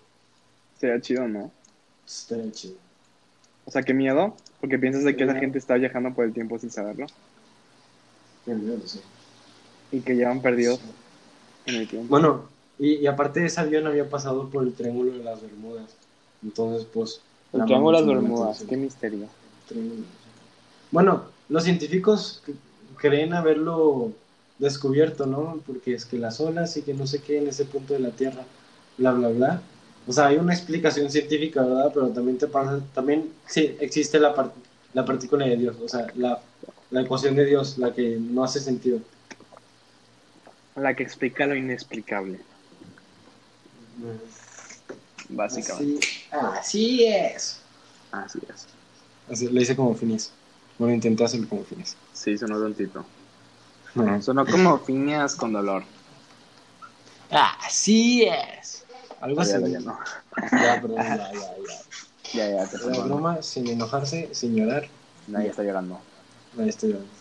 [0.80, 1.52] Sería chido, ¿no?
[2.06, 2.76] Estaría chido.
[3.66, 5.40] O sea, qué miedo, porque piensas de que esa Sí.
[5.40, 7.08] gente está viajando por el tiempo sin saberlo
[8.46, 9.02] Qué miedo, sí.
[9.92, 10.80] y que llevan perdidos
[11.66, 12.08] en el tiempo.
[12.10, 12.46] Bueno,
[12.80, 15.96] y, y aparte ese avión había pasado por el Triángulo de las Bermudas.
[16.44, 17.20] Entonces, pues...
[17.54, 19.28] el Triángulo de las Bermudas, qué misterio.
[20.92, 22.42] Bueno, los científicos
[22.98, 24.12] creen haberlo
[24.58, 25.64] descubierto, ¿no?
[25.66, 28.16] Porque es que las olas y que no sé qué en ese punto de la
[28.16, 28.46] Tierra,
[28.98, 29.62] bla, bla, bla.
[30.06, 31.92] O sea, hay una explicación científica, ¿verdad?
[31.94, 34.54] Pero también te pasa, también sí, existe la, par-
[34.94, 36.42] la partícula de Dios, o sea, la,
[36.90, 39.02] la ecuación de Dios, la que no hace sentido.
[40.76, 42.46] La que explica lo inexplicable,
[45.30, 45.94] básicamente.
[45.96, 47.68] Así, así es.
[48.12, 48.68] Así es.
[49.28, 50.32] Así, le hice como Phineas.
[50.78, 51.96] Bueno, intenté hacerlo como Phineas.
[52.12, 53.06] Sí, sonó tontito.
[54.22, 55.84] Sonó como Phineas con dolor.
[57.30, 58.86] Así es.
[59.22, 59.54] Algo así.
[59.54, 60.00] Ya, ya, no.
[60.52, 62.34] Ya, perdón, ya, ya, ya.
[62.34, 63.04] Ya, ya, te sonó.
[63.04, 64.88] broma, sin enojarse, sin llorar.
[65.28, 66.00] Nadie está llorando.
[66.60, 67.12] Ahí estoy llorando.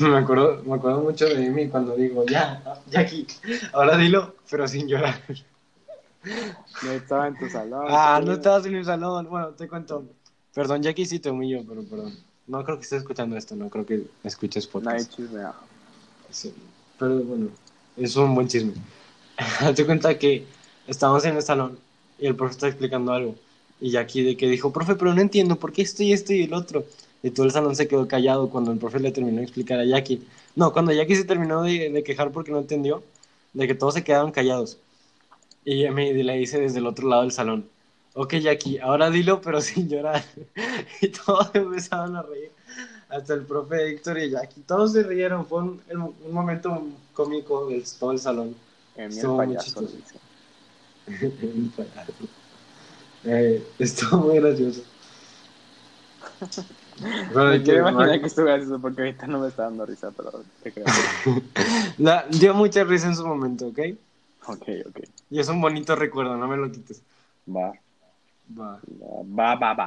[0.00, 3.26] Me acuerdo, me acuerdo mucho de mí cuando digo, ya, ya aquí.
[3.72, 5.20] Ahora dilo, pero sin llorar.
[6.82, 7.86] No estaba en tu salón.
[7.88, 9.28] Ah, no estabas en el salón.
[9.28, 10.04] Bueno, te cuento.
[10.54, 12.16] Perdón, Jackie sí te humillo, pero perdón.
[12.48, 15.14] No creo que estés escuchando esto, no creo que escuches podcast.
[15.14, 15.52] chismea.
[16.30, 16.52] Sí,
[16.98, 17.48] pero bueno,
[17.96, 18.72] es un buen chisme.
[19.76, 20.46] Te cuenta que
[20.86, 21.78] estábamos en el salón
[22.18, 23.34] y el profe está explicando algo.
[23.80, 26.44] Y Jackie de que dijo, profe, pero no entiendo por qué esto y esto y
[26.44, 26.84] el otro.
[27.22, 29.84] Y todo el salón se quedó callado cuando el profe le terminó de explicar a
[29.84, 30.26] Jackie.
[30.56, 33.02] No, cuando Jackie se terminó de, de quejar porque no entendió,
[33.52, 34.78] de que todos se quedaron callados.
[35.64, 37.68] Y me le dice desde el otro lado del salón,
[38.18, 40.22] ok Jackie, ahora dilo pero sin llorar.
[41.00, 42.50] y todos empezaron a reír.
[43.08, 45.46] Hasta el profe Héctor y Jackie, todos se rieron.
[45.46, 46.82] Fue un, un momento
[47.14, 48.54] cómico de todo el salón.
[48.96, 49.80] En el Estuvo muy payaso.
[49.82, 50.18] dice.
[53.24, 54.82] eh, estuvo muy gracioso.
[57.32, 60.44] Pero Me quiero imaginar que estuvieras eso porque ahorita no me está dando risa, pero
[60.62, 60.86] te creo.
[61.98, 63.78] La- dio mucha risa en su momento, ¿ok?
[64.48, 65.00] ok, ok.
[65.30, 67.02] Y es un bonito recuerdo, no me lo quites.
[67.56, 67.72] Va,
[68.56, 68.70] Va.
[69.40, 69.86] va, va, va.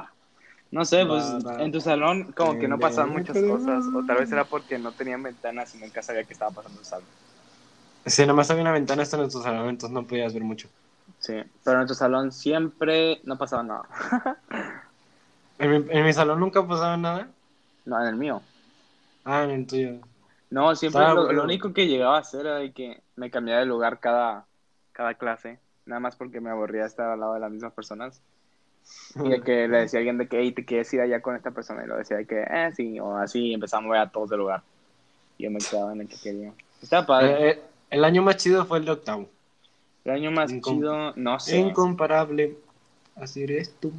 [0.70, 4.18] No sé, pues Va, en tu salón como que no pasaban muchas cosas, o tal
[4.18, 7.12] vez era porque no tenían ventanas y nunca sabía que estaba pasando algo.
[8.06, 10.68] Sí, nomás había una ventana hasta en tu salón, entonces no podías ver mucho.
[11.18, 13.88] Sí, pero en tu salón siempre no pasaba nada.
[15.58, 17.34] En mi, en mi salón nunca pasaba nada.
[17.84, 18.48] No, en el mío.
[19.24, 20.00] Ah, en el tuyo.
[20.50, 21.32] No, siempre Estaba lo, bueno.
[21.32, 24.46] lo único que llegaba a hacer era de que me cambiaba de lugar cada,
[24.92, 28.22] cada clase, nada más porque me aburría estar al lado de las mismas personas.
[29.24, 31.36] Y de que le decía a alguien de que, hey, te quieres ir allá con
[31.36, 34.00] esta persona, y lo decía de que, eh, sí, o así, y empezaba a mover
[34.00, 34.62] a todos del lugar.
[35.38, 36.52] Y yo me quedaba en el que quería.
[36.80, 37.32] Estaba padre.
[37.32, 39.28] Eh, eh, el año más chido fue el de octavo.
[40.04, 41.58] El año más incom- chido, no sé.
[41.58, 42.56] Incomparable.
[43.16, 43.92] Así eres tú.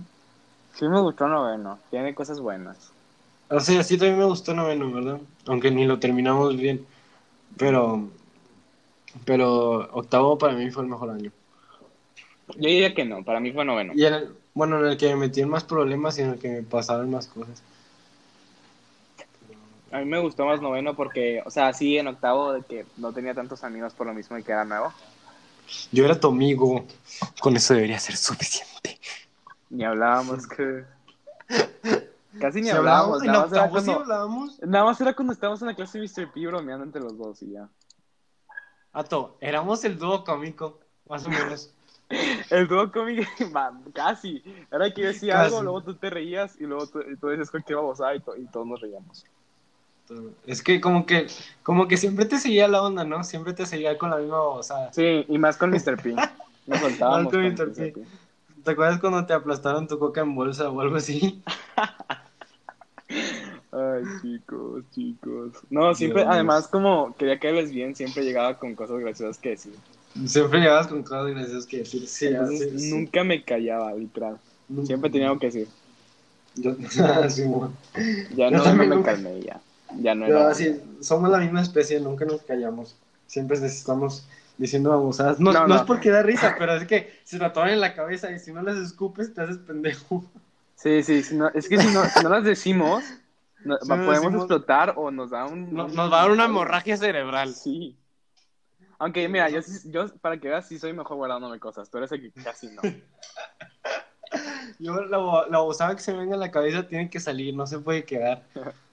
[0.73, 2.91] Sí me gustó noveno, tiene cosas buenas.
[3.49, 5.19] O sea, sí también me gustó noveno, ¿verdad?
[5.45, 6.85] Aunque ni lo terminamos bien.
[7.57, 8.09] Pero.
[9.25, 11.31] Pero octavo para mí fue el mejor año.
[12.47, 13.93] Yo diría que no, para mí fue noveno.
[13.95, 16.49] Y el, bueno, en el que me metí en más problemas y en el que
[16.49, 17.61] me pasaron más cosas.
[19.91, 23.13] A mí me gustó más noveno porque, o sea, sí, en octavo de que no
[23.13, 24.91] tenía tantos amigos por lo mismo y que era nuevo.
[25.91, 26.85] Yo era tu amigo.
[27.39, 28.99] Con eso debería ser suficiente.
[29.69, 30.83] Ni hablábamos que...
[32.39, 34.59] Casi ni Si hablábamos, en nada más, era cuando, hablábamos.
[34.63, 36.31] nada más era cuando estábamos en la clase de Mr.
[36.31, 37.69] P bromeando entre los dos y ya.
[38.91, 41.71] Ato, éramos el dúo cómico, más o menos.
[42.49, 43.23] El dúo cómico,
[43.93, 44.43] casi.
[44.71, 45.45] Era que yo decía Casi.
[45.45, 48.45] algo, luego tú te reías y luego tú, tú decías cualquier babosada y, to- y
[48.45, 49.26] todos nos reíamos.
[50.45, 51.28] Es que como que,
[51.63, 53.23] como que siempre te seguía la onda, ¿no?
[53.23, 54.91] Siempre te seguía con la misma babosada.
[54.93, 56.02] Sí, y más con Mr.
[56.02, 56.13] P.
[56.67, 57.73] Nos soltábamos Más con con Mr.
[57.73, 58.06] P.
[58.63, 61.41] ¿Te acuerdas cuando te aplastaron tu coca en bolsa o algo así?
[63.71, 65.52] Ay, chicos, chicos.
[65.69, 66.34] No, siempre, Dios.
[66.34, 69.76] además, como quería caerles bien, siempre llegaba con cosas graciosas que decir.
[70.26, 72.08] Siempre llegabas con cosas graciosas que decir.
[72.08, 72.30] Sí,
[72.91, 74.38] nunca me callaba, literal.
[74.69, 74.88] Nunca.
[74.88, 75.67] Siempre tenía algo que decir.
[76.56, 76.76] Yo,
[77.47, 77.73] bueno.
[78.36, 79.60] Ya no, no me nunca- calmé, ya.
[79.99, 80.49] Ya no Pero era.
[80.49, 82.95] así, somos la misma especie, nunca nos callamos.
[83.28, 84.26] Siempre necesitamos
[84.58, 85.39] diciendo babosadas.
[85.39, 88.32] No, No, es porque da risa, pero es que se la toman en la cabeza
[88.32, 90.23] y si no las escupes te haces pendejo.
[90.76, 93.04] Sí, sí, si no- es que si no, si no las decimos,
[93.65, 95.73] no- Si podemos decimos- explotar o nos da un...
[95.73, 97.54] No- nos va a dar una hemorragia cerebral.
[97.54, 97.95] Sí.
[98.99, 101.89] Aunque, mira, yo, yo para que veas, sí soy mejor guardándome cosas.
[101.89, 102.82] Tú eres el que casi no.
[104.79, 107.56] Yo la, bo- la babosada que se me venga en la cabeza tiene que salir,
[107.56, 108.43] no se puede quedar.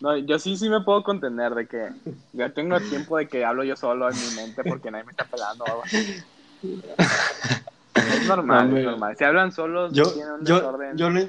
[0.00, 1.90] No, yo sí, sí me puedo contener de que
[2.32, 5.26] ya tengo tiempo de que hablo yo solo en mi mente porque nadie me está
[5.26, 5.66] pelando.
[7.94, 8.80] Es normal, Hombre.
[8.80, 9.16] es normal.
[9.16, 11.20] Si hablan solos, Yo, tienen un yo, desorden yo lo,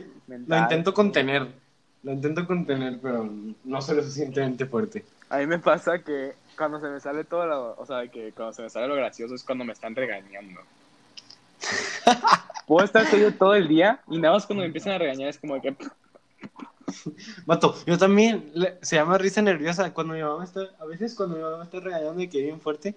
[0.57, 1.47] intento contener.
[2.03, 3.29] Lo intento contener, pero
[3.63, 5.03] no soy lo suficientemente fuerte.
[5.31, 8.51] A mí me pasa que cuando se me sale todo lo, o sea, que cuando
[8.51, 10.59] se me sale lo gracioso es cuando me están regañando.
[12.67, 15.39] Puedo estar serio todo el día y nada más cuando me empiezan a regañar es
[15.39, 15.73] como que
[17.45, 19.93] Mato, yo también, le- se llama risa nerviosa.
[19.93, 22.93] Cuando mi mamá está, a veces cuando mi mamá está regañando y que bien fuerte,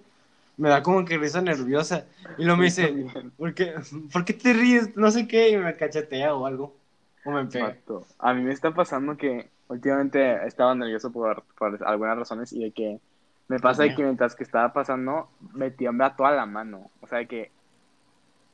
[0.57, 2.05] me da como que risa nerviosa.
[2.37, 2.93] Y luego me dice.
[3.37, 3.75] ¿por qué,
[4.11, 4.97] ¿por qué te ríes?
[4.97, 6.75] No sé qué, y me cachetea o algo.
[7.23, 7.67] O me pega.
[7.67, 12.53] Vato, A mí me está pasando que últimamente he estado nervioso por, por algunas razones
[12.53, 12.99] y de que
[13.47, 16.89] me pasa de que mientras que estaba pasando me tiembla toda la mano.
[17.01, 17.51] O sea, de que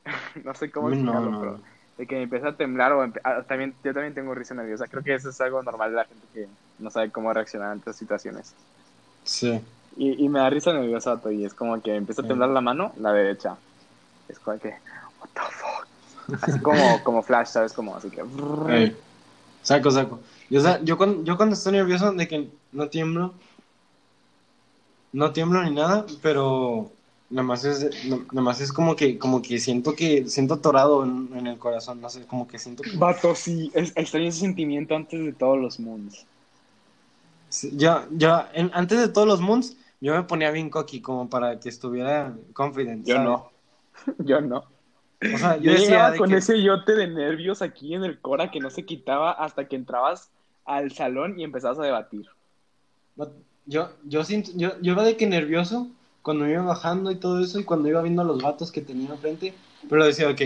[0.44, 1.40] no sé cómo No, explicarlo, no.
[1.40, 1.60] pero
[1.98, 4.86] de que me empieza a temblar o empe- ah, también yo también tengo risa nerviosa.
[4.88, 6.48] Creo que eso es algo normal de la gente que
[6.78, 8.54] no sabe cómo reaccionar ante estas situaciones.
[9.24, 9.60] Sí.
[9.96, 12.92] Y, y me da risa nerviosa, y es como que empieza a temblar la mano,
[12.98, 13.56] la derecha.
[14.28, 14.70] Es como que,
[15.20, 16.42] what the fuck.
[16.42, 17.72] Así como, como flash, ¿sabes?
[17.72, 18.22] Como así que...
[18.68, 18.96] Ey,
[19.62, 20.20] Saco, saco.
[20.50, 23.34] Yo, yo, cuando, yo cuando estoy nervioso de que no tiemblo,
[25.12, 26.90] no tiemblo ni nada, pero
[27.30, 31.30] nada más es, nada más es como que, como que siento que, siento atorado en,
[31.36, 32.90] en el corazón, no sé, como que siento que...
[32.98, 36.26] Vato, sí, es, extraño ese sentimiento antes de todos los moons.
[37.48, 41.28] Sí, Ya, ya, en- antes de todos los moons, yo me ponía bien cocky como
[41.28, 43.06] para que estuviera confident.
[43.06, 43.24] Yo ¿sabes?
[43.24, 43.52] no.
[44.24, 44.71] Yo no.
[45.34, 48.04] O sea, Yo yo decía llegaba de con que- ese yote de nervios aquí en
[48.04, 50.30] el Cora que no se quitaba hasta que entrabas
[50.64, 52.26] al salón y empezabas a debatir.
[53.66, 55.88] Yo, yo, siento, yo, yo iba de que nervioso
[56.22, 59.10] cuando iba bajando y todo eso y cuando iba viendo a los vatos que tenía
[59.10, 59.54] enfrente,
[59.88, 60.40] pero decía, ok,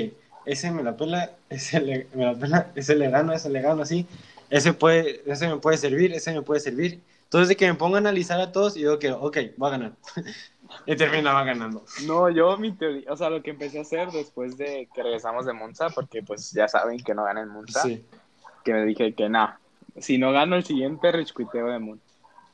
[0.45, 3.83] ese me la pela, ese le, me la pela, ese le gano, ese le gano,
[3.83, 4.07] así,
[4.51, 7.01] ese, puede, ese me puede servir, ese me puede servir.
[7.25, 9.71] Entonces de que me pongo a analizar a todos y digo que, ok, va a
[9.73, 9.93] ganar.
[10.87, 11.85] y terminaba ganando.
[12.07, 15.47] No, yo mi teoría, o sea, lo que empecé a hacer después de que regresamos
[15.47, 18.05] de Monza, porque pues ya saben que no gana en Monza, Sí.
[18.65, 19.59] que me dije que nada,
[19.99, 22.01] si no gano el siguiente, rechuiteo de Moon.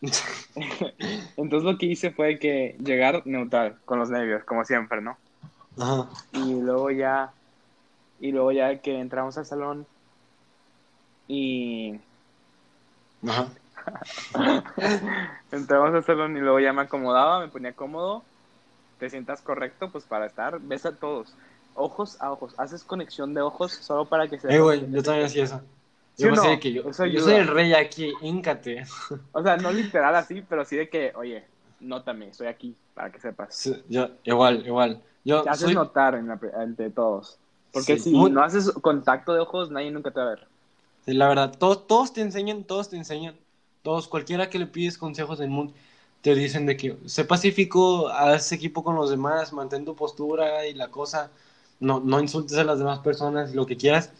[1.36, 5.16] Entonces lo que hice fue que llegar neutral, con los nervios, como siempre, ¿no?
[5.78, 6.08] Ajá.
[6.32, 7.32] Y luego ya,
[8.20, 9.86] y luego ya que entramos al salón
[11.28, 11.94] y
[13.26, 13.48] Ajá.
[15.52, 18.24] entramos al salón y luego ya me acomodaba, me ponía cómodo,
[18.98, 21.34] te sientas correcto, pues para estar, ves a todos,
[21.74, 25.26] ojos a ojos, haces conexión de ojos solo para que se Eh, güey, yo también
[25.26, 25.60] hacía eso.
[26.14, 26.42] ¿Sí Yo no?
[26.42, 28.84] de que yo, yo soy el rey aquí, íncate.
[29.32, 31.44] O sea, no literal así, pero sí de que, oye,
[31.80, 33.54] nótame, estoy aquí, para que sepas.
[33.54, 35.02] Sí, yo, igual, igual.
[35.24, 37.38] Yo Te haces soy, notar en la- entre todos.
[37.72, 40.46] Porque Sí, si muy- no haces contacto de ojos, nadie nunca te va a ver.
[41.04, 43.36] Sí, la verdad, todos, todos te enseñan, todos te enseñan,
[43.82, 45.74] todos, cualquiera que le pides consejos del mundo,
[46.22, 50.74] te dicen de que sé pacífico, haz equipo con los demás, mantén tu postura y
[50.74, 51.30] la cosa,
[51.80, 54.12] no, no insultes a las demás personas, lo que quieras,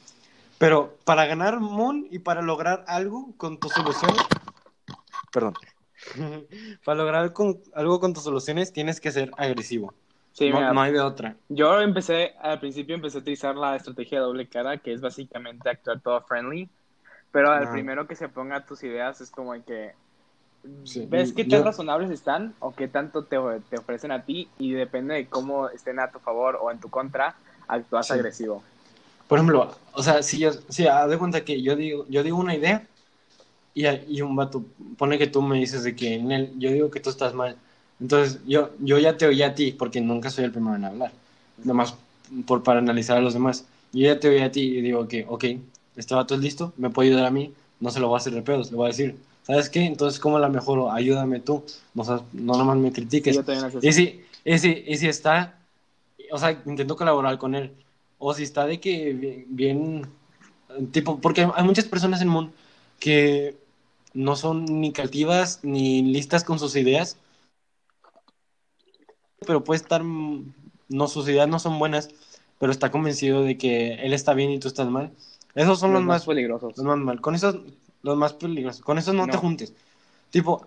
[0.58, 4.34] pero para ganar Moon y para lograr algo con tus soluciones,
[5.32, 5.54] perdón,
[6.84, 9.94] para lograr con, algo con tus soluciones tienes que ser agresivo,
[10.32, 11.36] Sí, no, mira, no hay de otra.
[11.48, 15.68] yo empecé, al principio empecé a utilizar la estrategia de doble cara, que es básicamente
[15.70, 16.70] actuar todo friendly,
[17.32, 19.92] pero al primero que se ponga tus ideas es como que
[20.84, 23.36] Sí, ves qué yo- tan razonables están o qué tanto te,
[23.70, 26.88] te ofrecen a ti y depende de cómo estén a tu favor o en tu
[26.88, 27.34] contra,
[27.68, 28.14] actúas Sí.
[28.14, 28.62] agresivo.
[29.28, 32.36] Por ejemplo, o sea, si yo, si haz de cuenta que yo digo, yo digo
[32.38, 32.86] una idea
[33.74, 34.64] y, y un vato
[34.98, 37.56] pone que tú me dices de que en él, yo digo que tú estás mal.
[38.00, 41.12] Entonces, yo, yo ya te oí a ti, porque nunca soy el primero en hablar.
[41.64, 41.94] Nomás
[42.46, 43.64] por, para analizar a los demás.
[43.92, 45.44] Yo ya te oí a ti y digo que, ok,
[45.96, 48.32] este vato es listo, me puede ayudar a mí, no se lo voy a hacer
[48.32, 49.84] de pedos, le voy a decir, ¿sabes qué?
[49.84, 50.90] Entonces, ¿cómo la mejoro?
[50.90, 51.64] Ayúdame tú,
[51.94, 53.38] no, no nomás me critiques.
[53.82, 55.58] Y si, y si, y si está,
[56.30, 57.72] o sea, intento colaborar con él.
[58.18, 60.06] O si está de que bien, bien,
[60.92, 62.52] tipo, porque hay muchas personas en mundo
[63.00, 63.56] que
[64.14, 67.16] no son ni creativas ni listas con sus ideas,
[69.44, 72.10] pero puede estar, no, sus ideas no son buenas,
[72.58, 75.10] pero está convencido de que él está bien y tú estás mal.
[75.54, 76.76] Esos son los, más, peligrosos.
[76.76, 77.20] los más mal.
[77.20, 77.56] Con esos,
[78.02, 78.82] los más peligrosos.
[78.82, 79.38] Con esos no, te No.
[79.38, 79.74] juntes.
[80.30, 80.66] Tipo,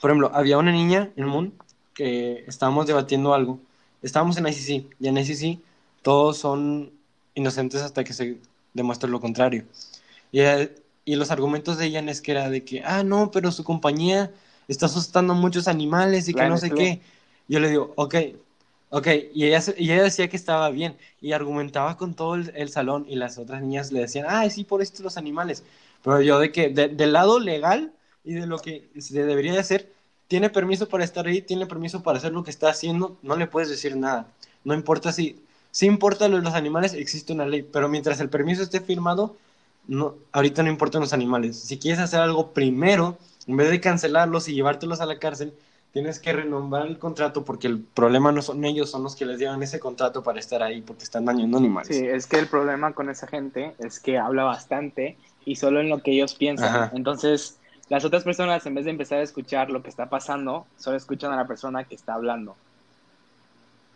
[0.00, 1.52] por ejemplo, había una niña en Moon
[1.94, 3.58] que estábamos debatiendo algo.
[4.02, 5.60] Estábamos en ICC y en ICC
[6.02, 6.92] todos son
[7.34, 8.38] inocentes hasta que se
[8.74, 9.64] demuestre lo contrario.
[10.30, 10.74] Y, eh,
[11.04, 14.32] y los argumentos de ella es que era de que, ah, no, pero su compañía
[14.68, 17.00] está asustando a muchos animales y que no sé qué.
[17.48, 18.14] Yo le digo, ok,
[18.90, 23.06] ok, y ella, y ella decía que estaba bien y argumentaba con todo el, salón
[23.08, 25.64] y las otras niñas le decían, ah, sí, por esto los animales.
[26.02, 27.92] Pero yo de que, del lado legal
[28.24, 29.92] y de lo que se debería de hacer,
[30.28, 33.46] tiene permiso para estar ahí, tiene permiso para hacer lo que está haciendo, no le
[33.46, 34.28] puedes decir nada.
[34.64, 38.28] No importa si, si importa lo de los animales, existe una ley, pero mientras el
[38.30, 39.36] permiso esté firmado,
[39.86, 41.58] no, ahorita no importan los animales.
[41.58, 45.54] Si quieres hacer algo primero, en vez de cancelarlos y llevártelos a la cárcel,
[45.96, 49.38] tienes que renovar el contrato porque el problema no son ellos, son los que les
[49.38, 51.88] llevan ese contrato para estar ahí porque están dañando animales.
[51.88, 55.16] Sí, es que el problema con esa gente es que habla bastante
[55.46, 56.90] y solo en lo que ellos piensan.
[56.94, 60.98] Entonces, las otras personas, en vez de empezar a escuchar lo que está pasando, solo
[60.98, 62.56] escuchan a la persona que está hablando.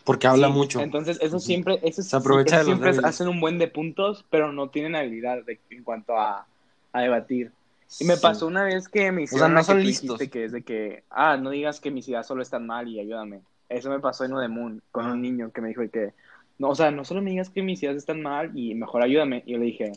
[0.04, 0.80] Porque habla mucho.
[0.80, 4.96] Entonces, eso siempre, eso, Se aprovecha siempre hacen un buen de puntos, pero no tienen
[4.96, 6.46] habilidad en cuanto a,
[6.94, 7.52] debatir.
[7.98, 10.62] Y me pasó una vez que me hicieron o sea, no son que es de
[10.62, 13.40] que, ah, no digas que mis ideas solo están mal y ayúdame.
[13.68, 16.12] Eso me pasó en The Moon con un niño que me dijo que,
[16.58, 19.42] no, o sea, no solo me digas que mis ideas están mal y mejor ayúdame.
[19.46, 19.92] Y yo le dije,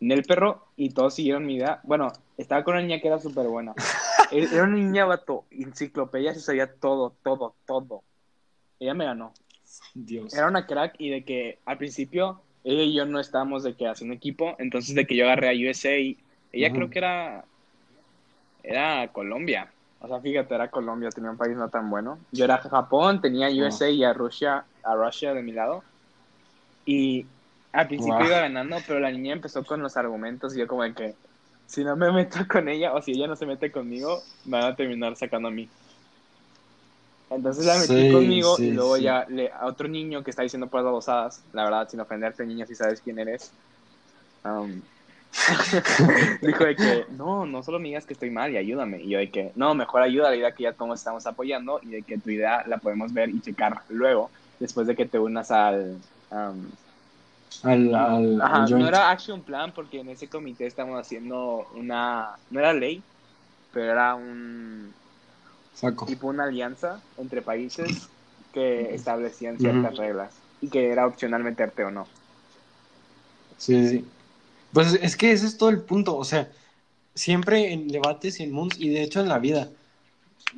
[0.00, 1.80] el perro y todos siguieron mi idea.
[1.84, 3.74] Bueno, estaba con una niña que era súper buena.
[4.30, 8.02] E-, era una niña vato, enciclopedia, se sabía todo, todo, todo.
[8.80, 9.32] Ella me ganó.
[9.94, 10.34] Dios.
[10.34, 13.86] Era una crack y de que al principio ella y yo no estábamos de que
[13.86, 16.18] haciendo equipo, entonces de que yo agarré a USA y
[16.52, 17.44] ella creo que era
[18.62, 19.72] era Colombia.
[20.00, 22.18] O sea, fíjate, era Colombia, tenía un país no tan bueno.
[22.32, 25.82] Yo era Japón, tenía USA y a Rusia, a Rusia de mi lado.
[26.84, 27.26] Y
[27.72, 30.92] al principio iba ganando, pero la niña empezó con los argumentos y yo como de
[30.92, 31.14] que
[31.66, 34.72] si no me meto con ella o si ella no se mete conmigo, me van
[34.72, 35.68] a terminar sacando a mí.
[37.30, 40.84] Entonces la metí conmigo y luego ya le, a otro niño que está diciendo las
[40.84, 43.52] babosadas, la verdad, sin ofenderte, niña, si sabes quién eres.
[44.44, 44.82] Um,
[46.42, 49.02] dijo de que, no, no solo me digas que estoy mal y ayúdame.
[49.02, 51.80] Y yo de que, no, mejor ayuda a la idea que ya todos estamos apoyando
[51.82, 54.30] y de que tu idea la podemos ver y checar luego,
[54.60, 55.96] después de que te unas al,
[56.30, 56.66] um,
[57.62, 62.60] al, al, Ajá, no era action plan porque en ese comité estamos haciendo una, no
[62.60, 63.02] era ley,
[63.72, 64.92] pero era un
[66.06, 68.08] tipo una alianza entre países
[68.52, 72.06] que establecían ciertas reglas y que era opcional meterte o no.
[73.56, 74.04] Sí, sí.
[74.72, 76.50] Pues es que ese es todo el punto, o sea,
[77.14, 79.68] siempre en debates y en Moons y de hecho en la vida.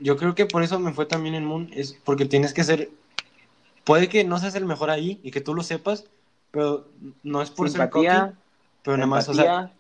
[0.01, 2.91] Yo creo que por eso me fue también en Moon, es porque tienes que ser,
[3.85, 6.05] puede que no seas el mejor ahí y que tú lo sepas,
[6.51, 6.87] pero
[7.23, 8.09] no es por ser cocky,
[8.83, 9.73] pero nada más, o sea,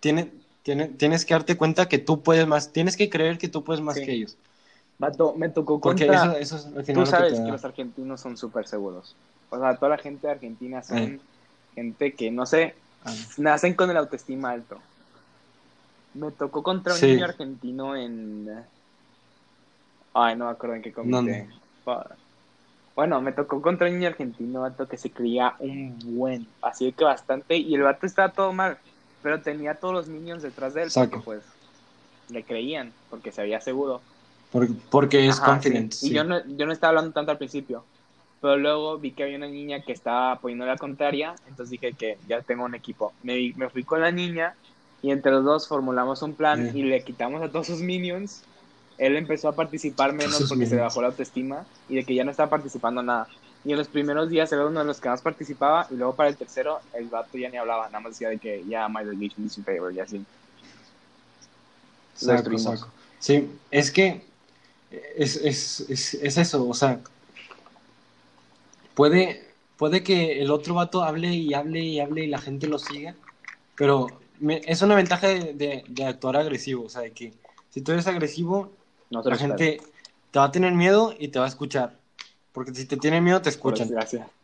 [0.00, 0.30] tiene,
[0.62, 3.82] tiene, tienes que darte cuenta que tú puedes más, tienes que creer que tú puedes
[3.82, 4.36] más que ellos.
[4.98, 6.38] Vato, me tocó contra...
[6.38, 6.56] eso,
[6.94, 9.16] Tú sabes que, los argentinos son súper seguros.
[9.50, 11.20] O sea, toda la gente de Argentina son eh.
[11.74, 12.74] gente que, no sé.
[13.36, 14.78] Nacen con el autoestima alto.
[16.14, 18.64] Me tocó contra un niño argentino en...
[20.14, 21.48] Ay, no me acuerdo en qué comité.
[22.94, 27.02] Bueno, me tocó contra un niño argentino, vato, que se creía un buen, así que
[27.02, 28.78] bastante, y el vato estaba todo mal,
[29.20, 31.42] pero tenía todos los niños detrás de él, porque pues
[32.28, 34.00] le creían, porque se había seguro.
[34.90, 35.96] Porque, es confident.
[36.02, 37.84] Y yo no, yo no estaba hablando tanto al principio,
[38.44, 42.18] pero luego vi que había una niña que estaba apoyando la contraria, entonces dije que
[42.28, 43.14] ya tengo un equipo.
[43.22, 44.54] Me, me fui con la niña
[45.00, 48.42] y entre los dos formulamos un plan y le quitamos a todos sus minions
[48.98, 52.22] él empezó a participar menos porque se le bajó la autoestima y de que ya
[52.22, 53.28] no estaba participando nada.
[53.64, 56.28] Y en los primeros días era uno de los que más participaba y luego para
[56.28, 59.46] el tercero el vato ya ni hablaba, nada más decía de que ya my religion
[59.46, 60.22] is in favor y así.
[62.14, 62.88] Saco, saco.
[63.18, 64.22] Sí, es que
[65.16, 67.00] es, es, es, es, eso, o sea,
[68.94, 69.44] puede,
[69.76, 73.14] puede que el otro vato hable y hable y hable y la gente lo siga,
[73.76, 74.06] pero
[74.40, 77.32] es una ventaja de, de, de actuar agresivo, o sea, de que
[77.70, 78.70] si tú eres agresivo,
[79.10, 79.80] la gente
[80.30, 81.96] te va a tener miedo y te va a escuchar.
[82.52, 83.90] Porque si te tienen miedo, te escuchan.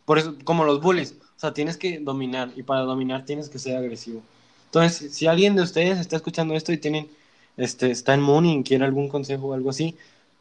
[0.04, 1.14] Por eso, como los bullies.
[1.36, 2.50] O sea, tienes que dominar.
[2.56, 4.20] Y para dominar tienes que ser agresivo.
[4.66, 7.08] Entonces, si alguien de ustedes está escuchando esto y tienen,
[7.56, 9.96] este, está en Moon y quiere algún consejo o algo así,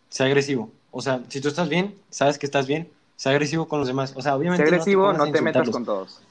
[0.10, 0.72] sea agresivo.
[0.92, 2.90] O sea, si tú estás bien, sabes que estás bien,
[3.20, 4.14] sea agresivo con los demás.
[4.16, 4.66] O sea, obviamente.
[4.66, 6.22] Sea agresivo, no te, metas con todos.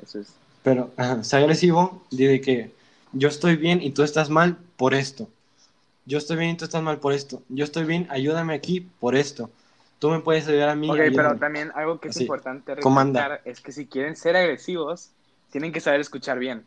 [0.00, 0.28] Eso es.
[0.62, 2.70] Pero, ajá, sea agresivo, de que
[3.12, 5.26] yo estoy bien y tú estás mal por esto
[6.10, 7.40] yo estoy bien y tú estás mal por esto.
[7.48, 9.48] Yo estoy bien, ayúdame aquí por esto.
[9.98, 10.90] Tú me puedes ayudar a mí.
[10.90, 15.10] Ok, pero también algo que es importante recalcar es que si quieren ser agresivos,
[15.50, 16.66] tienen que saber escuchar bien.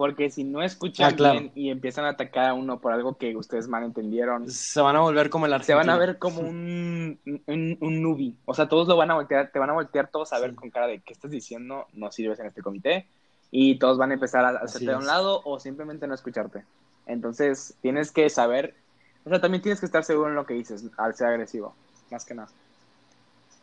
[0.00, 1.40] Porque si no escuchan Ah, claro.
[1.40, 4.96] bien y empiezan a atacar a uno por algo que ustedes mal entendieron, Se van
[4.96, 5.76] a volver como el se argentino.
[5.76, 8.34] van a ver como un, un, un newbie.
[8.46, 10.70] O sea, todos lo van a voltear, te van a voltear todos a ver con
[10.70, 13.08] cara de qué estás diciendo, no sirves en este comité.
[13.50, 16.64] Y todos van a empezar a hacerte a un lado o simplemente no escucharte.
[17.04, 18.74] Entonces, tienes que saber,
[19.26, 21.74] o sea, también tienes que estar seguro en lo que dices al ser agresivo,
[22.10, 22.48] más que nada.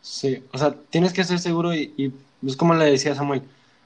[0.01, 2.13] Sí, o sea, tienes que ser seguro y, y
[2.47, 3.41] es como le decía Samuel,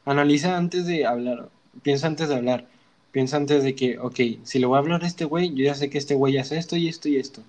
[0.06, 1.48] analiza antes de hablar,
[1.84, 2.66] piensa antes de hablar,
[3.12, 5.76] piensa antes de que, ok, si le voy a hablar a este güey, yo ya
[5.76, 7.42] sé que este güey hace esto y esto y esto.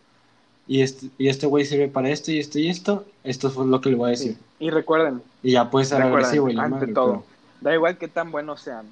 [0.68, 3.80] Y este, y este güey sirve para esto y esto y esto, esto fue lo
[3.80, 4.32] que le voy a decir.
[4.34, 4.38] Sí.
[4.66, 7.24] Y recuerden, Y ya puede ser agresivo y la ante madre, todo, pero-
[7.60, 8.86] da igual que tan buenos sean.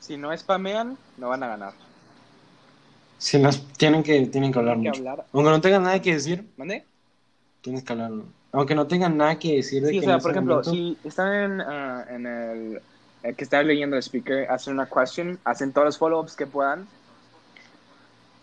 [0.00, 1.72] Si no spamean, no van a ganar.
[3.18, 5.10] Si nos tienen que, tienen que hablar Tienen que mucho.
[5.10, 5.26] hablar.
[5.32, 6.84] Aunque no tengan nada que decir, ¿Mande?
[7.60, 8.24] tienes que hablarlo.
[8.52, 10.70] Aunque no tengan nada que decir de Sí, o que sea, en por ejemplo, momento-
[10.72, 12.80] si están en, ah, en el,
[13.22, 16.90] el que está leyendo el speaker, hacen una question, hacen todos los follow-ups que puedan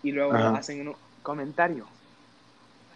[0.02, 0.56] y luego Ajá.
[0.56, 1.94] hacen un comentario.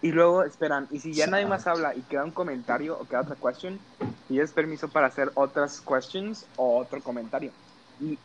[0.02, 3.22] Y luego esperan, y si ya nadie más habla y queda un comentario o queda
[3.22, 3.86] otra question,
[4.28, 7.56] y es permiso para hacer otras questions o otro comentario.
[8.00, 8.20] Y,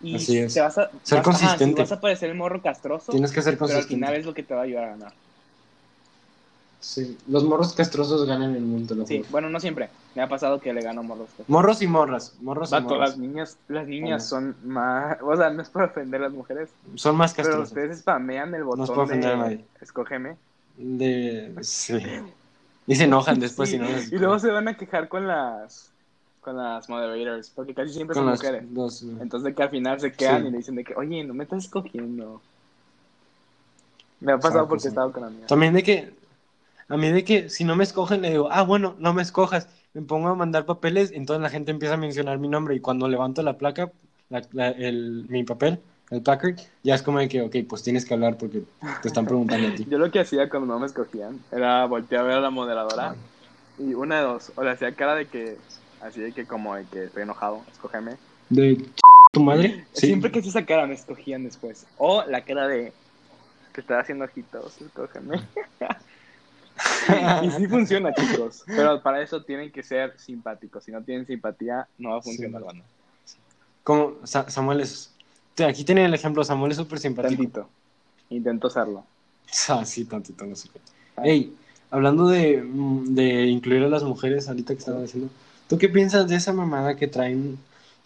[0.00, 0.54] y Así es.
[0.54, 1.60] te vas a, Ser vas- ajá, consistente.
[1.60, 3.86] si vas a parecer el morro castroso, tienes que ser pero al consistente.
[3.86, 5.18] final es lo que te va a ayudar a ganar.
[6.82, 9.28] Sí, los morros castrosos ganan el mundo, lo Sí, juro.
[9.30, 9.90] bueno, no siempre.
[10.14, 11.48] Me ha pasado que le gano morros castrosos.
[11.50, 13.10] Morros y morras, morros y Vato, morras.
[13.10, 14.56] las niñas, las niñas Hombres.
[14.62, 17.68] son más, o sea, no es para ofender a las mujeres, Son más pero castrosos.
[17.68, 19.64] ustedes spamean el botón es para ofender a de nadie.
[19.82, 20.36] escógeme.
[20.78, 21.54] De...
[21.60, 21.98] Sí.
[22.86, 24.10] Y se enojan después Sí, si no les...
[24.10, 25.88] y luego se van a quejar con las
[26.40, 28.64] con las moderators, porque casi siempre con son las mujeres.
[28.74, 29.02] dos...
[29.02, 30.48] Entonces de que al final se quedan Sí.
[30.48, 32.40] y le dicen de que, oye, no me estás escogiendo.
[34.20, 34.88] Me ha pasado porque sí.
[34.88, 35.46] he estado con amigas.
[35.48, 36.19] También de que...
[36.90, 39.68] A mí de que si no me escogen le digo, ah, bueno, no me escojas.
[39.94, 43.08] Me pongo a mandar papeles, entonces la gente empieza a mencionar mi nombre y cuando
[43.08, 43.92] levanto la placa,
[44.28, 45.80] la- la- el, mi papel,
[46.10, 48.64] el placard, ya es como de que, ok, pues tienes que hablar porque
[49.02, 49.86] te están preguntando a ti.
[49.90, 53.16] Yo lo que hacía cuando no me escogían era voltear a ver a la moderadora
[53.78, 55.58] y una de dos, o le hacía cara de que,
[56.00, 58.18] así de que como de que estoy enojado, escógeme.
[58.48, 58.76] ¿De
[59.32, 59.86] tu madre?
[59.92, 60.06] Sí.
[60.08, 61.86] Siempre que se esa cara me escogían después.
[61.96, 62.94] O la cara de
[63.72, 65.36] que estaba haciendo ojitos, escógeme.
[67.42, 68.64] y sí funciona, chicos.
[68.66, 70.84] Pero para eso tienen que ser simpáticos.
[70.84, 72.66] Si no tienen simpatía, no va a funcionar, Sí.
[72.66, 72.84] banda.
[73.84, 75.10] Como Sa- Samuel es...
[75.66, 77.42] Aquí tienen el ejemplo, Samuel es súper simpático.
[77.42, 77.68] Tantito.
[78.30, 79.04] Intento hacerlo.
[79.68, 80.78] Ah, sí, tantito, no sé qué.
[81.28, 81.52] Ey,
[81.90, 85.28] hablando de, mm, de incluir a las mujeres, ahorita que estaba diciendo,
[85.68, 87.58] ¿tú qué piensas de esa mamada que traen,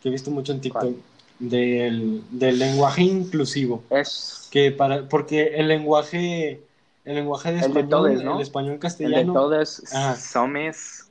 [0.03, 0.97] que he visto mucho en TikTok, ¿Cuál?
[1.39, 3.83] del, del lenguaje inclusivo?
[3.91, 6.63] Es Que para, porque el lenguaje,
[7.05, 8.37] el lenguaje de El de español, todes, ¿no?
[8.37, 9.83] el español el de castellano, todos
[10.19, 11.05] somos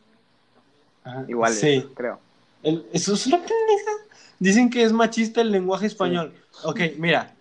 [1.03, 2.19] ajá, iguales, Sí, creo.
[2.63, 3.91] El- eso es una pendeja.
[4.39, 6.33] Dicen que es machista el lenguaje español.
[6.63, 7.33] Ok, mira,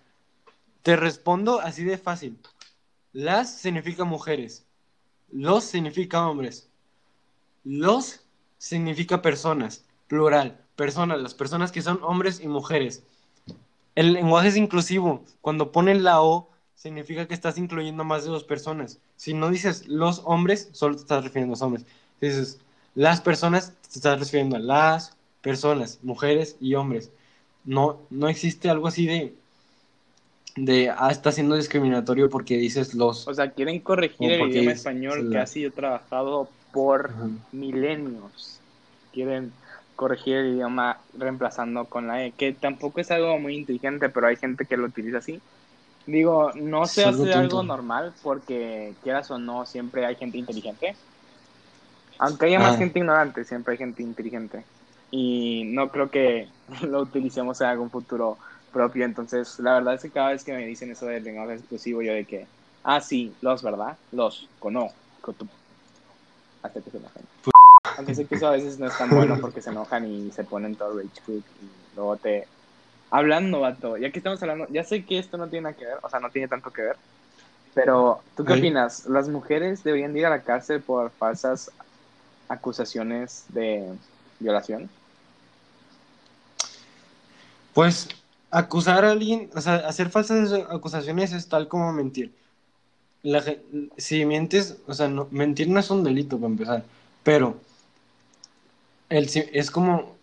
[0.83, 2.37] te respondo así de fácil.
[3.11, 4.65] Las significa mujeres.
[5.31, 6.67] Los significa hombres.
[7.63, 8.21] Los
[8.57, 9.83] significa personas.
[10.07, 10.59] Plural.
[10.75, 11.21] Personas.
[11.21, 13.03] Las personas que son hombres y mujeres.
[13.95, 15.23] El lenguaje es inclusivo.
[15.41, 19.01] Cuando ponen la O, significa que estás incluyendo más de dos personas.
[19.15, 21.85] Si no dices los hombres, solo te estás refiriendo a los hombres.
[22.19, 22.59] Si dices
[22.95, 27.11] las personas, te estás refiriendo a las personas, mujeres y hombres.
[27.63, 29.37] No, no existe algo así de,
[30.55, 33.27] de, ah, está siendo discriminatorio porque dices los.
[33.27, 37.29] O sea, quieren corregir el idioma es- español es que ha sido trabajado por Ajá.
[37.51, 38.63] milenios.
[39.11, 39.57] Quieren
[39.95, 44.35] corregir el idioma reemplazando con la E, que tampoco es algo muy inteligente, pero hay
[44.37, 45.43] gente que lo utiliza así.
[46.05, 50.99] Digo, no se algo hace algo normal porque quieras o no, siempre hay gente inteligente.
[52.19, 52.77] Aunque haya más Ah.
[52.77, 54.67] gente ignorante, siempre hay gente inteligente.
[55.11, 56.53] Y no creo que
[56.89, 58.39] lo utilicemos en algún futuro
[58.71, 59.05] propio.
[59.05, 62.13] Entonces, la verdad es que cada vez que me dicen eso del lenguaje exclusivo, yo
[62.13, 62.51] de que,
[62.83, 63.99] ah, sí, los, ¿verdad?
[64.11, 64.87] Los, cono,
[65.21, 65.49] cotu-
[66.61, 67.29] hasta que se enojan.
[67.97, 70.45] Aunque sé que eso a veces no es tan bueno porque se enojan y se
[70.45, 72.52] ponen todo rage y luego te...
[73.15, 75.99] Hablando, vato, ya que estamos hablando, ya sé que esto no tiene nada que ver,
[76.03, 76.99] o sea, no tiene tanto que ver,
[77.73, 79.05] pero ¿tú qué opinas?
[79.07, 81.71] ¿Las mujeres deberían de ir a la cárcel por falsas
[82.49, 83.99] acusaciones de
[84.39, 84.95] violación?
[87.73, 88.09] Pues
[88.51, 92.33] acusar a alguien, o sea, hacer falsas acusaciones es tal como mentir.
[93.23, 93.43] La
[93.97, 96.85] si mientes, o sea, no- mentir no es un delito para empezar,
[97.23, 97.61] pero
[99.09, 100.17] el, es como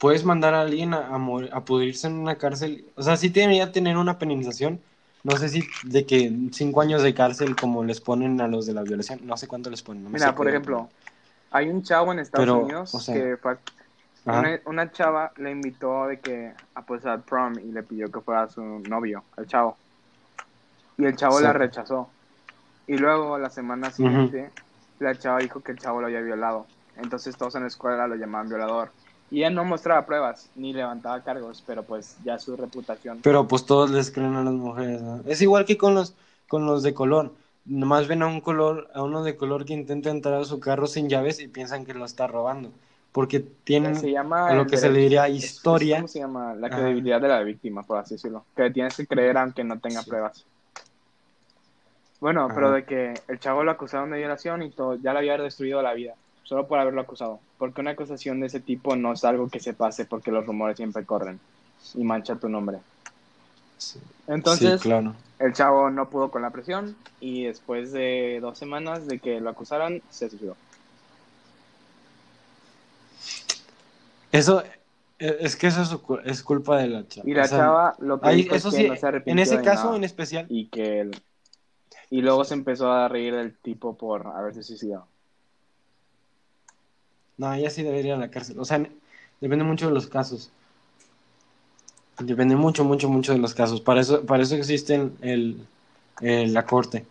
[0.00, 3.28] puedes mandar a alguien a, a, morir- a pudrirse en una cárcel, o sea, sí
[3.28, 4.80] debería tener una penalización,
[5.22, 8.72] no sé si de que cinco años de cárcel como les ponen a los de
[8.74, 10.04] la violación, no sé cuánto les ponen.
[10.04, 10.88] no Mira, por ejemplo,
[11.50, 13.36] hay un chavo en Estados Pero, Unidos o sea- que.
[14.26, 18.20] Una, una chava le invitó de que a pues al prom y le pidió que
[18.20, 19.78] fuera su novio, el chavo.
[20.98, 21.44] Y el chavo Sí.
[21.44, 22.10] la rechazó.
[22.86, 24.50] Y luego la semana siguiente
[24.98, 26.66] la chava dijo que el chavo lo había violado.
[26.96, 28.90] Entonces todos en la escuela lo llamaban violador.
[29.30, 33.20] Y ella no mostraba pruebas ni levantaba cargos, pero pues ya su reputación.
[33.22, 35.20] Pero pues todos les creen a las mujeres, ¿no?
[35.26, 36.14] Es igual que con los,
[36.48, 37.32] con los de color.
[37.64, 40.86] Nomás ven a un color, a uno de color que intenta entrar a su carro
[40.86, 42.72] sin llaves y piensan que lo está robando.
[43.12, 45.96] Porque tienen se llama a lo que se le diría historia.
[45.96, 46.54] ¿Cómo se llama?
[46.54, 46.76] La Ajá.
[46.76, 48.44] credibilidad de la víctima, por así decirlo.
[48.56, 50.10] Que tienes que creer aunque no tenga Sí.
[50.10, 50.44] pruebas.
[52.20, 55.38] Bueno, pero de que el chavo lo acusaron de violación y todo, ya le había
[55.38, 56.14] destruido la vida,
[56.44, 57.40] solo por haberlo acusado.
[57.58, 60.76] Porque una acusación de ese tipo no es algo que se pase porque los rumores
[60.76, 61.40] siempre corren
[61.94, 62.78] y mancha tu nombre.
[63.78, 65.14] Sí, Entonces, sí, claro.
[65.38, 69.50] el chavo no pudo con la presión y después de dos semanas de que lo
[69.50, 70.56] acusaran, se suicidó.
[74.32, 74.62] Eso,
[75.18, 77.28] eh, es que eso es, su es culpa de la chava.
[77.28, 79.00] Y la O sea, chava lo que ahí- dijo es eso que sí, no se
[79.00, 79.96] en arrepintió ese de caso nada.
[79.96, 81.22] en especial, y que él...
[82.10, 85.06] y luego se empezó a reír del tipo por haberse suicidado.
[87.40, 88.58] No, ella sí debería ir a la cárcel.
[88.58, 88.86] O sea,
[89.40, 90.50] depende mucho de los casos.
[92.18, 93.80] Depende mucho, mucho, mucho de los casos.
[93.80, 95.66] Para eso, para eso existe el,
[96.20, 97.06] el- la corte.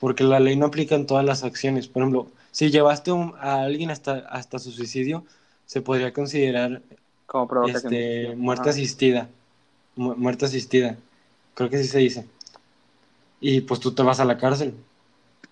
[0.00, 1.86] Porque la ley no aplica en todas las acciones.
[1.86, 5.24] Por ejemplo, si llevaste un- a alguien hasta, hasta su suicidio,
[5.66, 6.82] se podría considerar
[7.26, 8.36] Como este, Ajá.
[8.36, 9.28] muerte asistida.
[9.96, 10.96] Mu- muerte asistida.
[11.54, 12.26] Creo que así se dice.
[13.40, 14.74] Y pues tú te vas a la cárcel.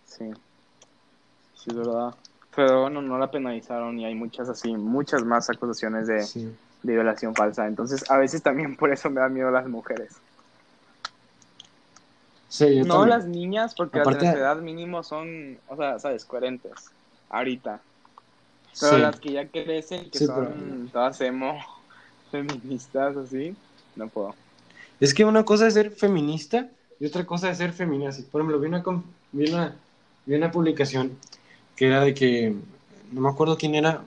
[0.06, 0.24] Sí.
[1.54, 2.14] Sí, es verdad.
[2.58, 6.52] Pero bueno, no la penalizaron y hay muchas así, muchas más acusaciones de, Sí.
[6.82, 7.68] de violación falsa.
[7.68, 10.16] Entonces, a veces también por eso me da miedo las mujeres.
[12.48, 13.10] Sí, yo no también.
[13.10, 16.72] las niñas, porque Aparte- las de edad mínimo son, o sea, sabes, coherentes.
[17.30, 17.80] Ahorita.
[18.80, 19.02] Pero Sí.
[19.02, 21.60] las que ya crecen, que Sí, son pero- todas emo,
[22.32, 23.54] feministas, así,
[23.94, 24.34] no puedo.
[24.98, 26.66] Es que una cosa es ser feminista
[26.98, 28.22] y otra cosa es ser feminazi.
[28.22, 28.82] Por ejemplo, vi una,
[29.30, 29.76] vi una,
[30.26, 31.16] vi una publicación
[31.78, 32.56] que era de que,
[33.12, 34.02] no me acuerdo quién era,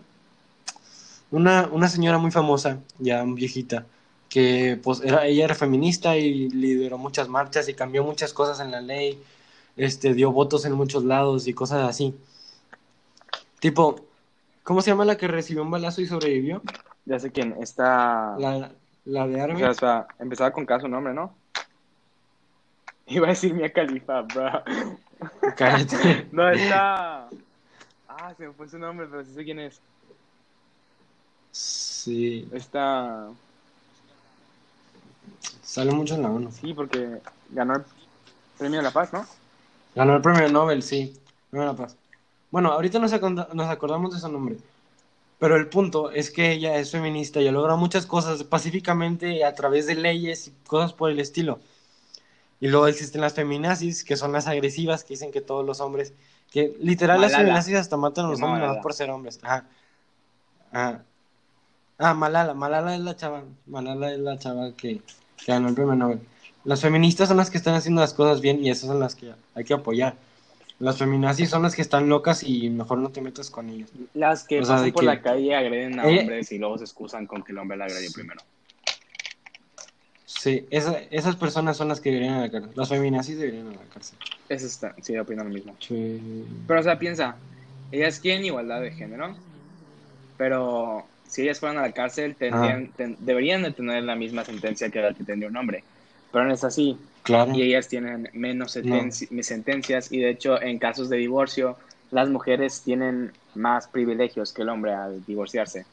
[1.31, 3.85] una, una señora muy famosa, ya viejita,
[4.27, 8.71] que pues era, ella era feminista y lideró muchas marchas y cambió muchas cosas en
[8.71, 9.23] la ley,
[9.77, 12.13] este, dio votos en muchos lados y cosas así.
[13.61, 14.01] Tipo,
[14.63, 16.61] ¿cómo se llama la que recibió un balazo y sobrevivió?
[17.05, 18.35] Ya sé quién, está...
[18.37, 18.69] La,
[19.05, 21.33] la de sea, o sea, empezaba con caso nombre, ¿no?
[23.07, 24.61] Iba a decir Mia Califa, bro.
[25.55, 26.27] Cállate.
[26.33, 27.29] No, está...
[28.23, 29.81] Ah, se me fue su nombre, pero sí sé quién es.
[31.51, 33.29] Sí, Está...
[35.63, 36.51] sale mucho en la ONU.
[36.51, 37.19] Sí, porque
[37.49, 37.83] ganó el
[38.59, 39.25] Premio de la Paz, ¿no?
[39.95, 41.19] Ganó el premio Nobel, sí.
[41.49, 41.97] Premio de la Paz.
[42.51, 44.57] Bueno, ahorita nos, nos acordamos de su nombre.
[45.39, 49.55] Pero el punto es que ella es feminista y ha logrado muchas cosas pacíficamente a
[49.55, 51.59] través de leyes y cosas por el estilo.
[52.59, 56.13] Y luego existen las feminazis, que son las agresivas, que dicen que todos los hombres,
[56.51, 58.73] que literal las feminazis hasta matan a los hombres nada Malala.
[58.75, 59.39] más por ser hombres.
[59.41, 59.65] Ajá.
[60.71, 61.03] Ajá.
[61.97, 65.01] Ah, Malala, Malala es la chava, Malala es la chava que,
[65.37, 66.19] que ganó el premio Nobel.
[66.63, 69.33] Las feministas son las que están haciendo las cosas bien y esas son las que
[69.55, 70.15] hay que apoyar.
[70.79, 73.89] Las feminazis son las que están locas y mejor no te metas con ellas.
[74.13, 76.57] Las que O sea, pasan por que- la calle y agreden a Ella- hombres y
[76.57, 78.41] luego se excusan con que el hombre la agredió primero.
[80.25, 82.71] Sí, esa- esas personas son las que deberían a la cárcel.
[82.75, 84.17] Las feminazis deberían a la cárcel.
[84.51, 85.77] Eso está, sí, opino lo mismo.
[85.79, 86.45] Sí.
[86.67, 87.39] Pero, o sea, piensa,
[87.89, 89.37] ellas quieren igualdad de género,
[90.35, 94.89] pero si ellas fueran a la cárcel, tendrían, ten- deberían de tener la misma sentencia
[94.89, 95.85] que la que tendría un hombre.
[96.31, 97.53] Pero no es así, Claro.
[97.55, 98.83] y ellas tienen menos No.
[98.83, 101.77] sentenci- sentencias, y de hecho, en casos de divorcio,
[102.09, 105.85] las mujeres tienen más privilegios que el hombre al divorciarse.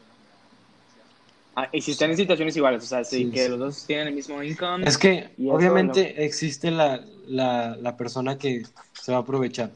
[1.60, 3.48] Ah, y si están en situaciones iguales, o sea, sí, Sí, que sí.
[3.48, 4.84] los dos tienen el mismo income.
[4.86, 9.72] Es que obviamente existe la, la, la persona que se va a aprovechar.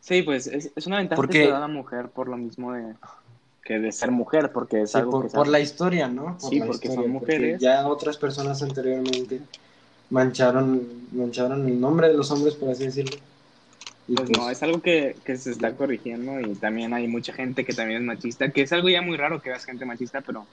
[0.00, 2.74] Sí, pues es, es una ventaja Porque- que te da la mujer por lo mismo
[2.74, 2.94] de
[3.64, 6.36] que de ser mujer, porque es Sí, algo por, que por la historia, ¿no?
[6.38, 7.58] Por Sí, porque historia, son mujeres.
[7.58, 9.40] ya otras personas anteriormente
[10.10, 13.16] mancharon, mancharon el nombre de los hombres, por así decirlo.
[14.06, 17.32] Y Pues pues, no, es algo que, que se está corrigiendo y también hay mucha
[17.32, 20.20] gente que también es machista, que es algo ya muy raro que veas gente machista,
[20.22, 20.46] pero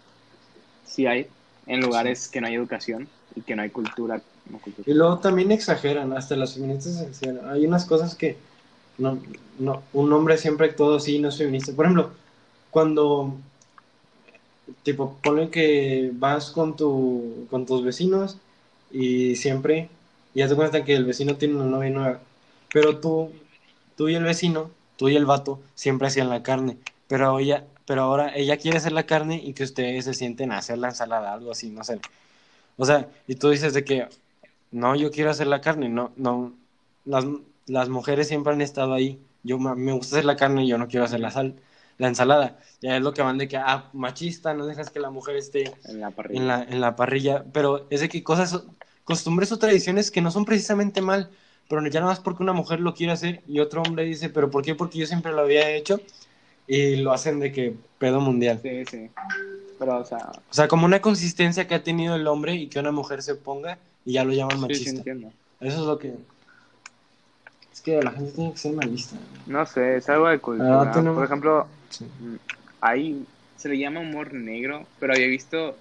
[0.95, 1.27] sí hay
[1.67, 4.21] en lugares que no hay educación y que no hay cultura.
[4.49, 4.89] no cultura.
[4.89, 7.49] Y luego también exageran, hasta las feministas exageran.
[7.49, 8.37] Hay unas cosas que
[8.97, 9.17] no,
[9.59, 11.73] no, un hombre siempre todo así no es feminista.
[11.73, 12.11] Por ejemplo,
[12.71, 13.33] cuando
[14.83, 18.37] tipo ponle que vas con tu con tus vecinos
[18.91, 19.89] y siempre
[20.33, 22.19] ya te cuenta que el vecino tiene una novia nueva,
[22.71, 23.31] pero tú
[23.95, 26.77] tú y el vecino, tú y el vato siempre hacían la carne,
[27.07, 30.57] pero ella pero ahora ella quiere hacer la carne y que ustedes se sienten a
[30.57, 31.99] hacer la ensalada, algo así, no sé.
[32.77, 34.07] O sea, y tú dices de que,
[34.71, 36.53] no, yo quiero hacer la carne, no, no,
[37.05, 37.25] las,
[37.67, 40.87] las mujeres siempre han estado ahí, yo me gusta hacer la carne y yo no
[40.87, 41.55] quiero hacer la sal,
[41.97, 45.11] la ensalada, ya es lo que van de que, ah, machista, no dejas que la
[45.11, 46.41] mujer esté En la parrilla.
[46.41, 48.63] en la, en la parrilla, pero es de que cosas,
[49.03, 51.29] costumbres o tradiciones que no son precisamente mal,
[51.69, 54.51] pero ya nada más porque una mujer lo quiere hacer y otro hombre dice, pero
[54.51, 54.75] ¿por qué?
[54.75, 56.01] Porque yo siempre lo había hecho
[56.67, 58.59] y lo hacen de que pedo mundial.
[58.61, 59.09] Sí, sí.
[59.77, 62.79] Pero, o sea, O sea, como una consistencia que ha tenido el hombre y que
[62.79, 64.89] una mujer se ponga y ya lo llaman sí, sí machista.
[64.97, 65.31] entiendo.
[65.59, 66.13] Eso es lo que...
[67.73, 69.17] Es que la gente tiene que ser malista.
[69.47, 70.91] No sé, es algo de cultura.
[70.93, 72.05] Ah, Por ejemplo, Sí.
[72.81, 73.25] ahí
[73.57, 75.77] se le llama humor negro, pero había visto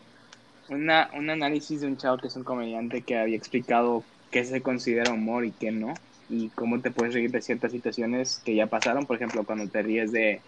[0.68, 4.60] una, un análisis de un chavo que es un comediante que había explicado qué se
[4.60, 5.94] considera humor y qué no,
[6.28, 9.06] y cómo te puedes reír de ciertas situaciones que ya pasaron.
[9.06, 10.40] Por ejemplo, cuando te ríes de.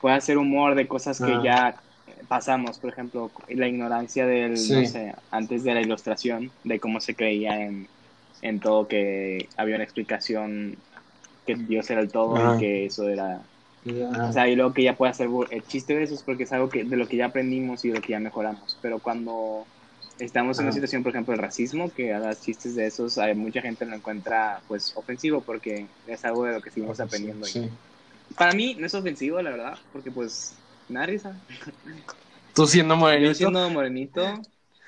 [0.00, 1.42] Puedes hacer humor de cosas que Ah.
[1.44, 1.82] ya
[2.28, 7.14] pasamos, por ejemplo, la ignorancia del, no sé, antes de la ilustración, de cómo se
[7.16, 7.88] creía en,
[8.42, 10.76] en todo, que había una explicación
[11.44, 13.40] que Dios era el todo y que eso era
[14.12, 16.42] Ah, o sea, y luego que ya puede hacer el chiste de eso es porque
[16.42, 18.78] es algo que, de lo que ya aprendimos y de lo que ya mejoramos.
[18.82, 19.64] Pero cuando
[20.18, 23.60] estamos en una situación, por ejemplo, de racismo, que hagas chistes de esos, hay mucha
[23.62, 27.46] gente lo encuentra pues ofensivo porque es algo de lo que seguimos aprendiendo.
[27.46, 27.70] sí.
[28.36, 30.54] Para mí no es ofensivo, la verdad, porque pues
[30.88, 31.40] me da risa.
[32.54, 33.34] Tú siendo Yo morenito.
[33.34, 34.42] siendo morenito,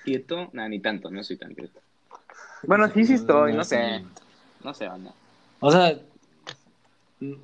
[0.04, 1.80] quieto, nada, ni tanto, no soy tan quieto.
[2.62, 4.04] Bueno, sí, sí estoy, no sé,
[4.62, 5.12] no sé, banda.
[5.60, 5.98] O sea,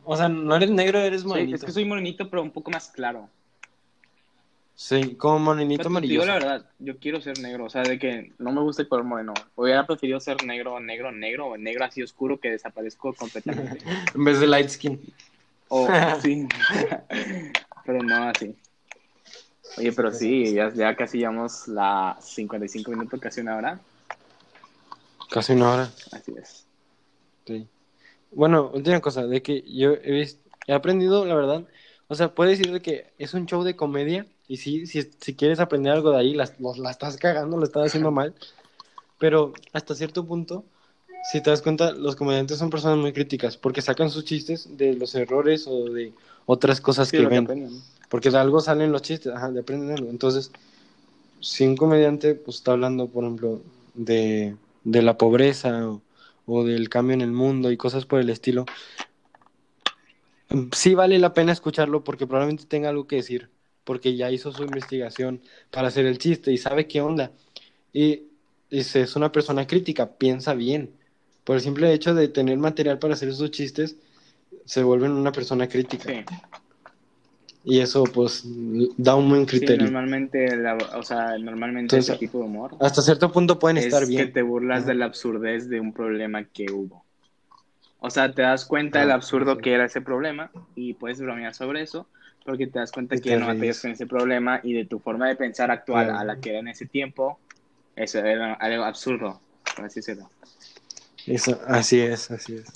[0.04, 1.56] o sea, no eres negro, eres morenito.
[1.56, 3.28] es que soy morenito, pero un poco más claro.
[4.76, 6.12] Sí, como morenito amarillo.
[6.12, 8.88] digo la verdad, yo quiero ser negro, o sea, de que no me gusta el
[8.88, 9.32] color moreno.
[9.54, 13.78] Hubiera preferido ser negro, negro, negro, o negro así oscuro que desaparezco completamente.
[14.14, 15.00] En vez de light skin.
[15.68, 15.88] O
[16.22, 16.46] sí.
[17.84, 18.54] pero no así.
[19.76, 23.80] Oye, pero sí, ya, ya casi llevamos la 55 minutos, casi una hora.
[25.30, 25.90] Casi una hora.
[26.12, 26.66] Así es.
[27.46, 27.66] Sí.
[28.30, 31.64] Bueno, última cosa, de que yo he, vis- he aprendido, la verdad,
[32.08, 35.34] o sea, puedes decir de que es un show de comedia y sí, si, si
[35.34, 38.34] quieres aprender algo de ahí, las- los- la, estás cagando, lo estás haciendo mal,
[39.18, 40.64] pero hasta cierto punto,
[41.24, 44.94] si te das cuenta, los comediantes son personas muy críticas porque sacan sus chistes de
[44.94, 46.14] los errores o de
[46.46, 47.84] otras cosas Sí, que que ven, aprendan.
[48.10, 50.10] porque de algo salen los chistes, ajá, de aprenden algo.
[50.10, 50.52] Entonces,
[51.40, 53.62] si un comediante pues, está hablando, por ejemplo,
[53.94, 56.02] de, de la pobreza o,
[56.46, 58.72] o del cambio en el mundo y cosas por el estilo,
[60.72, 63.50] sí vale la pena escucharlo porque probablemente tenga algo que decir,
[63.84, 67.32] porque ya hizo su investigación para hacer el chiste y sabe qué onda.
[67.92, 68.24] Y,
[68.70, 70.94] y es una persona crítica, piensa bien.
[71.44, 73.96] Por el simple hecho de tener material para hacer sus chistes,
[74.64, 76.04] se vuelven una persona crítica.
[76.06, 76.24] Sí,
[77.64, 78.42] Y eso, pues,
[78.98, 79.86] da un buen sí, criterio.
[79.86, 83.86] normalmente, la- o sea, normalmente Entonces, ese tipo de humor Hasta cierto punto pueden es
[83.86, 84.32] estar que bien.
[84.32, 84.88] te burlas Ajá.
[84.88, 87.04] de la absurdez de un problema que hubo.
[87.98, 89.62] O sea, te das cuenta Ah, del absurdo sí.
[89.62, 92.08] que era ese problema y puedes bromear sobre eso
[92.44, 95.26] porque te das cuenta Y que no batallas con ese problema y de tu forma
[95.28, 97.40] de pensar actual a la que era en ese tiempo,
[97.96, 99.40] eso era algo absurdo,
[99.74, 100.28] por así decirlo.
[101.26, 102.68] Eso, así es, así es.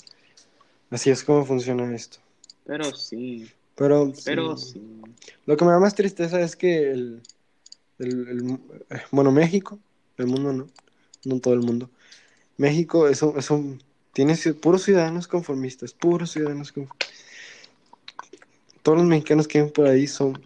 [0.89, 2.17] Así es como funciona esto.
[2.65, 4.73] Pero sí, Pero, pero sí.
[4.73, 4.81] sí.
[5.45, 7.21] Lo que me da más tristeza es que el,
[7.99, 9.79] el- el- eh, bueno, México,
[10.17, 10.67] el mundo no,
[11.25, 11.89] no todo el mundo.
[12.57, 13.81] México es un, es un-
[14.13, 17.09] tiene puros ciudadanos conformistas, puros ciudadanos conformistas.
[18.83, 20.41] Todos los mexicanos que ven por ahí son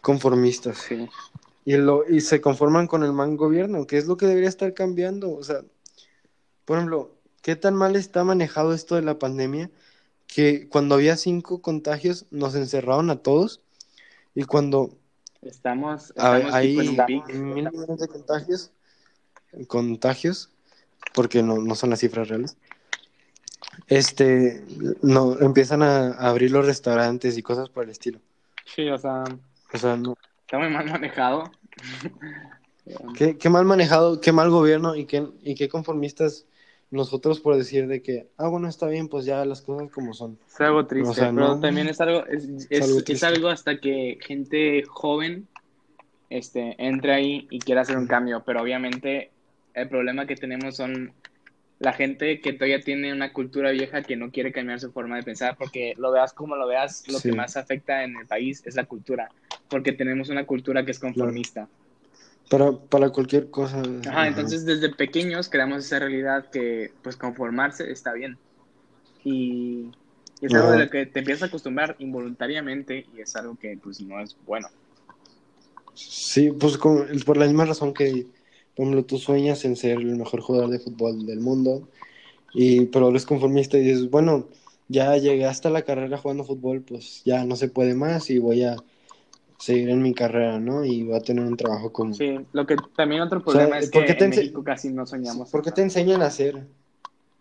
[0.00, 0.78] conformistas.
[0.78, 1.08] Sí,
[1.64, 4.72] Y, lo, y se conforman con el mal gobierno, que es lo que debería estar
[4.74, 5.32] cambiando.
[5.34, 5.62] O sea,
[6.64, 9.70] por ejemplo, ¿qué tan mal está manejado esto de la pandemia?
[10.26, 13.60] Que cuando había cinco contagios nos encerraron a todos
[14.34, 14.96] y cuando
[15.42, 18.70] estamos, estamos hay mil millones de contagios,
[19.66, 20.50] contagios,
[21.14, 22.56] porque no, no son las cifras reales,
[23.86, 24.62] este,
[25.02, 28.20] no, empiezan a, a abrir los restaurantes y cosas por el estilo.
[28.66, 29.24] Sí, o sea,
[29.72, 31.50] O sea, no, está muy mal manejado.
[33.16, 36.46] Qué, qué mal manejado, qué mal gobierno y qué, y qué conformistas
[36.90, 40.38] nosotros por decir de que, ah, bueno, está bien, pues ya las cosas como son.
[40.46, 43.26] Es algo triste, O sea, pero no- también es algo, es, es, algo es triste.
[43.26, 45.46] algo hasta que gente joven
[46.30, 49.30] este, entre ahí y quiera hacer un cambio, pero obviamente
[49.74, 51.12] el problema que tenemos son
[51.78, 55.22] la gente que todavía tiene una cultura vieja que no quiere cambiar su forma de
[55.22, 57.30] pensar, porque lo veas como lo veas, lo Sí.
[57.30, 59.28] que más afecta en el país es la cultura,
[59.68, 61.68] porque tenemos una cultura que es conformista.
[62.50, 63.82] Para, para cualquier cosa.
[64.04, 68.40] Ajá, entonces desde pequeños creamos esa realidad que pues conformarse está bien.
[69.24, 69.92] Y
[70.40, 73.78] Y es algo de lo que te empiezas a acostumbrar involuntariamente y es algo que
[73.82, 74.68] pues no es bueno.
[75.94, 78.30] Sí, pues con- por la misma razón que,
[78.74, 81.88] por ejemplo, tú sueñas en ser el mejor jugador de fútbol del mundo,
[82.52, 84.50] y, pero eres conformista y dices, bueno,
[84.88, 88.64] ya llegué hasta la carrera jugando fútbol, pues ya no se puede más y voy
[88.64, 88.84] a
[89.58, 90.84] seguir en mi carrera, ¿no?
[90.84, 92.14] Y voy a tener un trabajo como...
[92.14, 93.42] Sí, lo que también otro Mm.
[93.48, 95.50] O sea, problema es ¿por que en México casi no soñamos.
[95.50, 96.64] ¿Por qué te enseñan a hacer?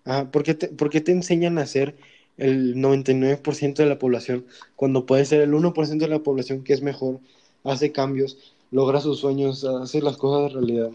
[0.03, 1.95] Ajá, ¿por, qué te, por qué te enseñan a ser
[2.37, 4.45] el 99% de la población
[4.75, 7.19] cuando puede ser el 1% de la población que es mejor,
[7.63, 10.89] hace cambios, logra sus sueños, hace las cosas realidad?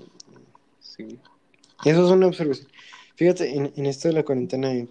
[0.81, 1.19] Sí.
[1.85, 2.69] Eso es una observación.
[3.15, 4.89] Fíjate, en, en esto de la cuarentena he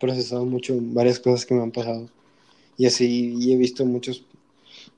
[0.00, 2.08] procesado mucho varias cosas que me han pasado.
[2.76, 4.24] Y así y he visto muchos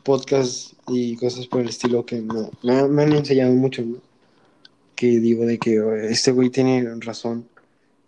[0.05, 3.99] podcasts y cosas por el estilo que me, me- me han enseñado mucho, ¿no?
[4.97, 7.49] Que digo de que "Oh, este güey tiene razón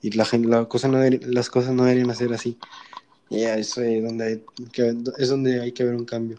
[0.03, 2.59] y la gente, la cosa no las cosas no deberían ser así.
[3.30, 6.38] Y eso es donde hay que, es donde hay que ver un cambio.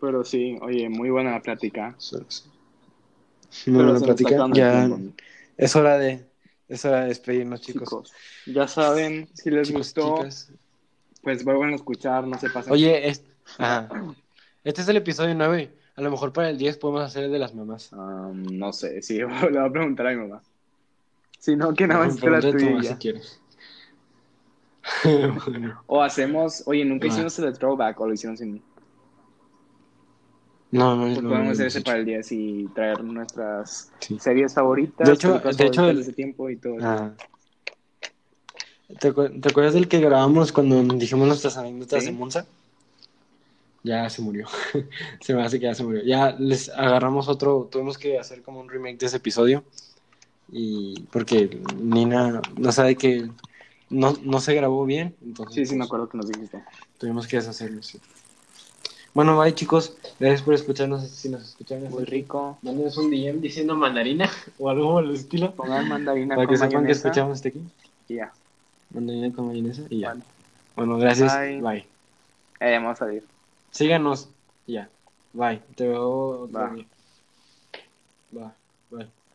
[0.00, 1.96] Pero sí, oye, muy buena la plática.
[3.64, 4.90] Pero Bueno, la se nos está plática ya
[5.56, 6.26] es hora de
[6.68, 7.88] es hora de despedirnos, chicos.
[7.88, 8.12] Chicos,
[8.46, 10.50] ya saben, si les Chicos, gustó, chicas.
[11.22, 12.72] pues vuelvan a escuchar, no se pasen.
[12.72, 13.22] Oye, es-
[13.58, 13.88] ajá.
[14.64, 15.72] este es el episodio 9.
[15.96, 17.90] A lo mejor para el 10 podemos hacer el de las mamás.
[17.92, 20.42] Um, no sé, sí, le voy a preguntar a mi mamá.
[21.38, 22.40] Si no, que nada más esté la
[22.82, 23.40] si quieres.
[25.46, 25.82] Bueno.
[25.86, 27.08] O hacemos, oye, nunca Ah.
[27.08, 28.62] hicimos el de throwback o lo hicieron sin mí.
[30.70, 34.18] No, no es Pues lo podemos hacer ese para el 10 y traer nuestras Sí.
[34.18, 36.76] series favoritas, De hecho- de hecho, el- de ese tiempo y todo.
[36.82, 37.12] Ah.
[39.00, 42.10] ¿Te, acu- te acuerdas del que grabamos cuando dijimos nuestras anécdotas Sí.
[42.10, 42.46] de Monza?
[43.86, 44.46] Ya se murió.
[45.20, 46.02] se me hace que ya se murió.
[46.02, 47.68] Ya les agarramos otro.
[47.70, 49.62] Tuvimos que hacer como un remake de ese episodio.
[50.50, 53.28] Y porque Nina no sabe que
[53.88, 55.14] no, no se grabó bien.
[55.24, 56.62] Entonces, Sí, sí, me pues, acuerdo que nos dijiste.
[56.98, 58.00] Tuvimos que deshacerlo, sí.
[59.14, 59.96] Bueno, bye chicos.
[60.18, 61.06] Gracias por escucharnos.
[61.08, 62.58] Si nos escuchan, Muy rico.
[62.62, 64.28] mándenos un DM diciendo mandarina
[64.58, 65.54] o algo por el estilo.
[65.54, 67.62] Pongan mandarina Para con que sepan que escuchamos hasta aquí.
[68.08, 68.32] ya.
[68.90, 70.16] Mandarina con mayonesa y ya.
[70.74, 71.38] Bueno, gracias.
[71.38, 71.60] Bye.
[71.60, 71.86] Bye.
[72.60, 73.35] Eh, vamos a salir.
[73.70, 74.30] Síganos.
[74.66, 74.90] Ya.
[75.32, 75.62] Bye.
[75.76, 76.86] Te veo día.
[78.36, 78.56] Va.
[78.90, 79.15] Bye.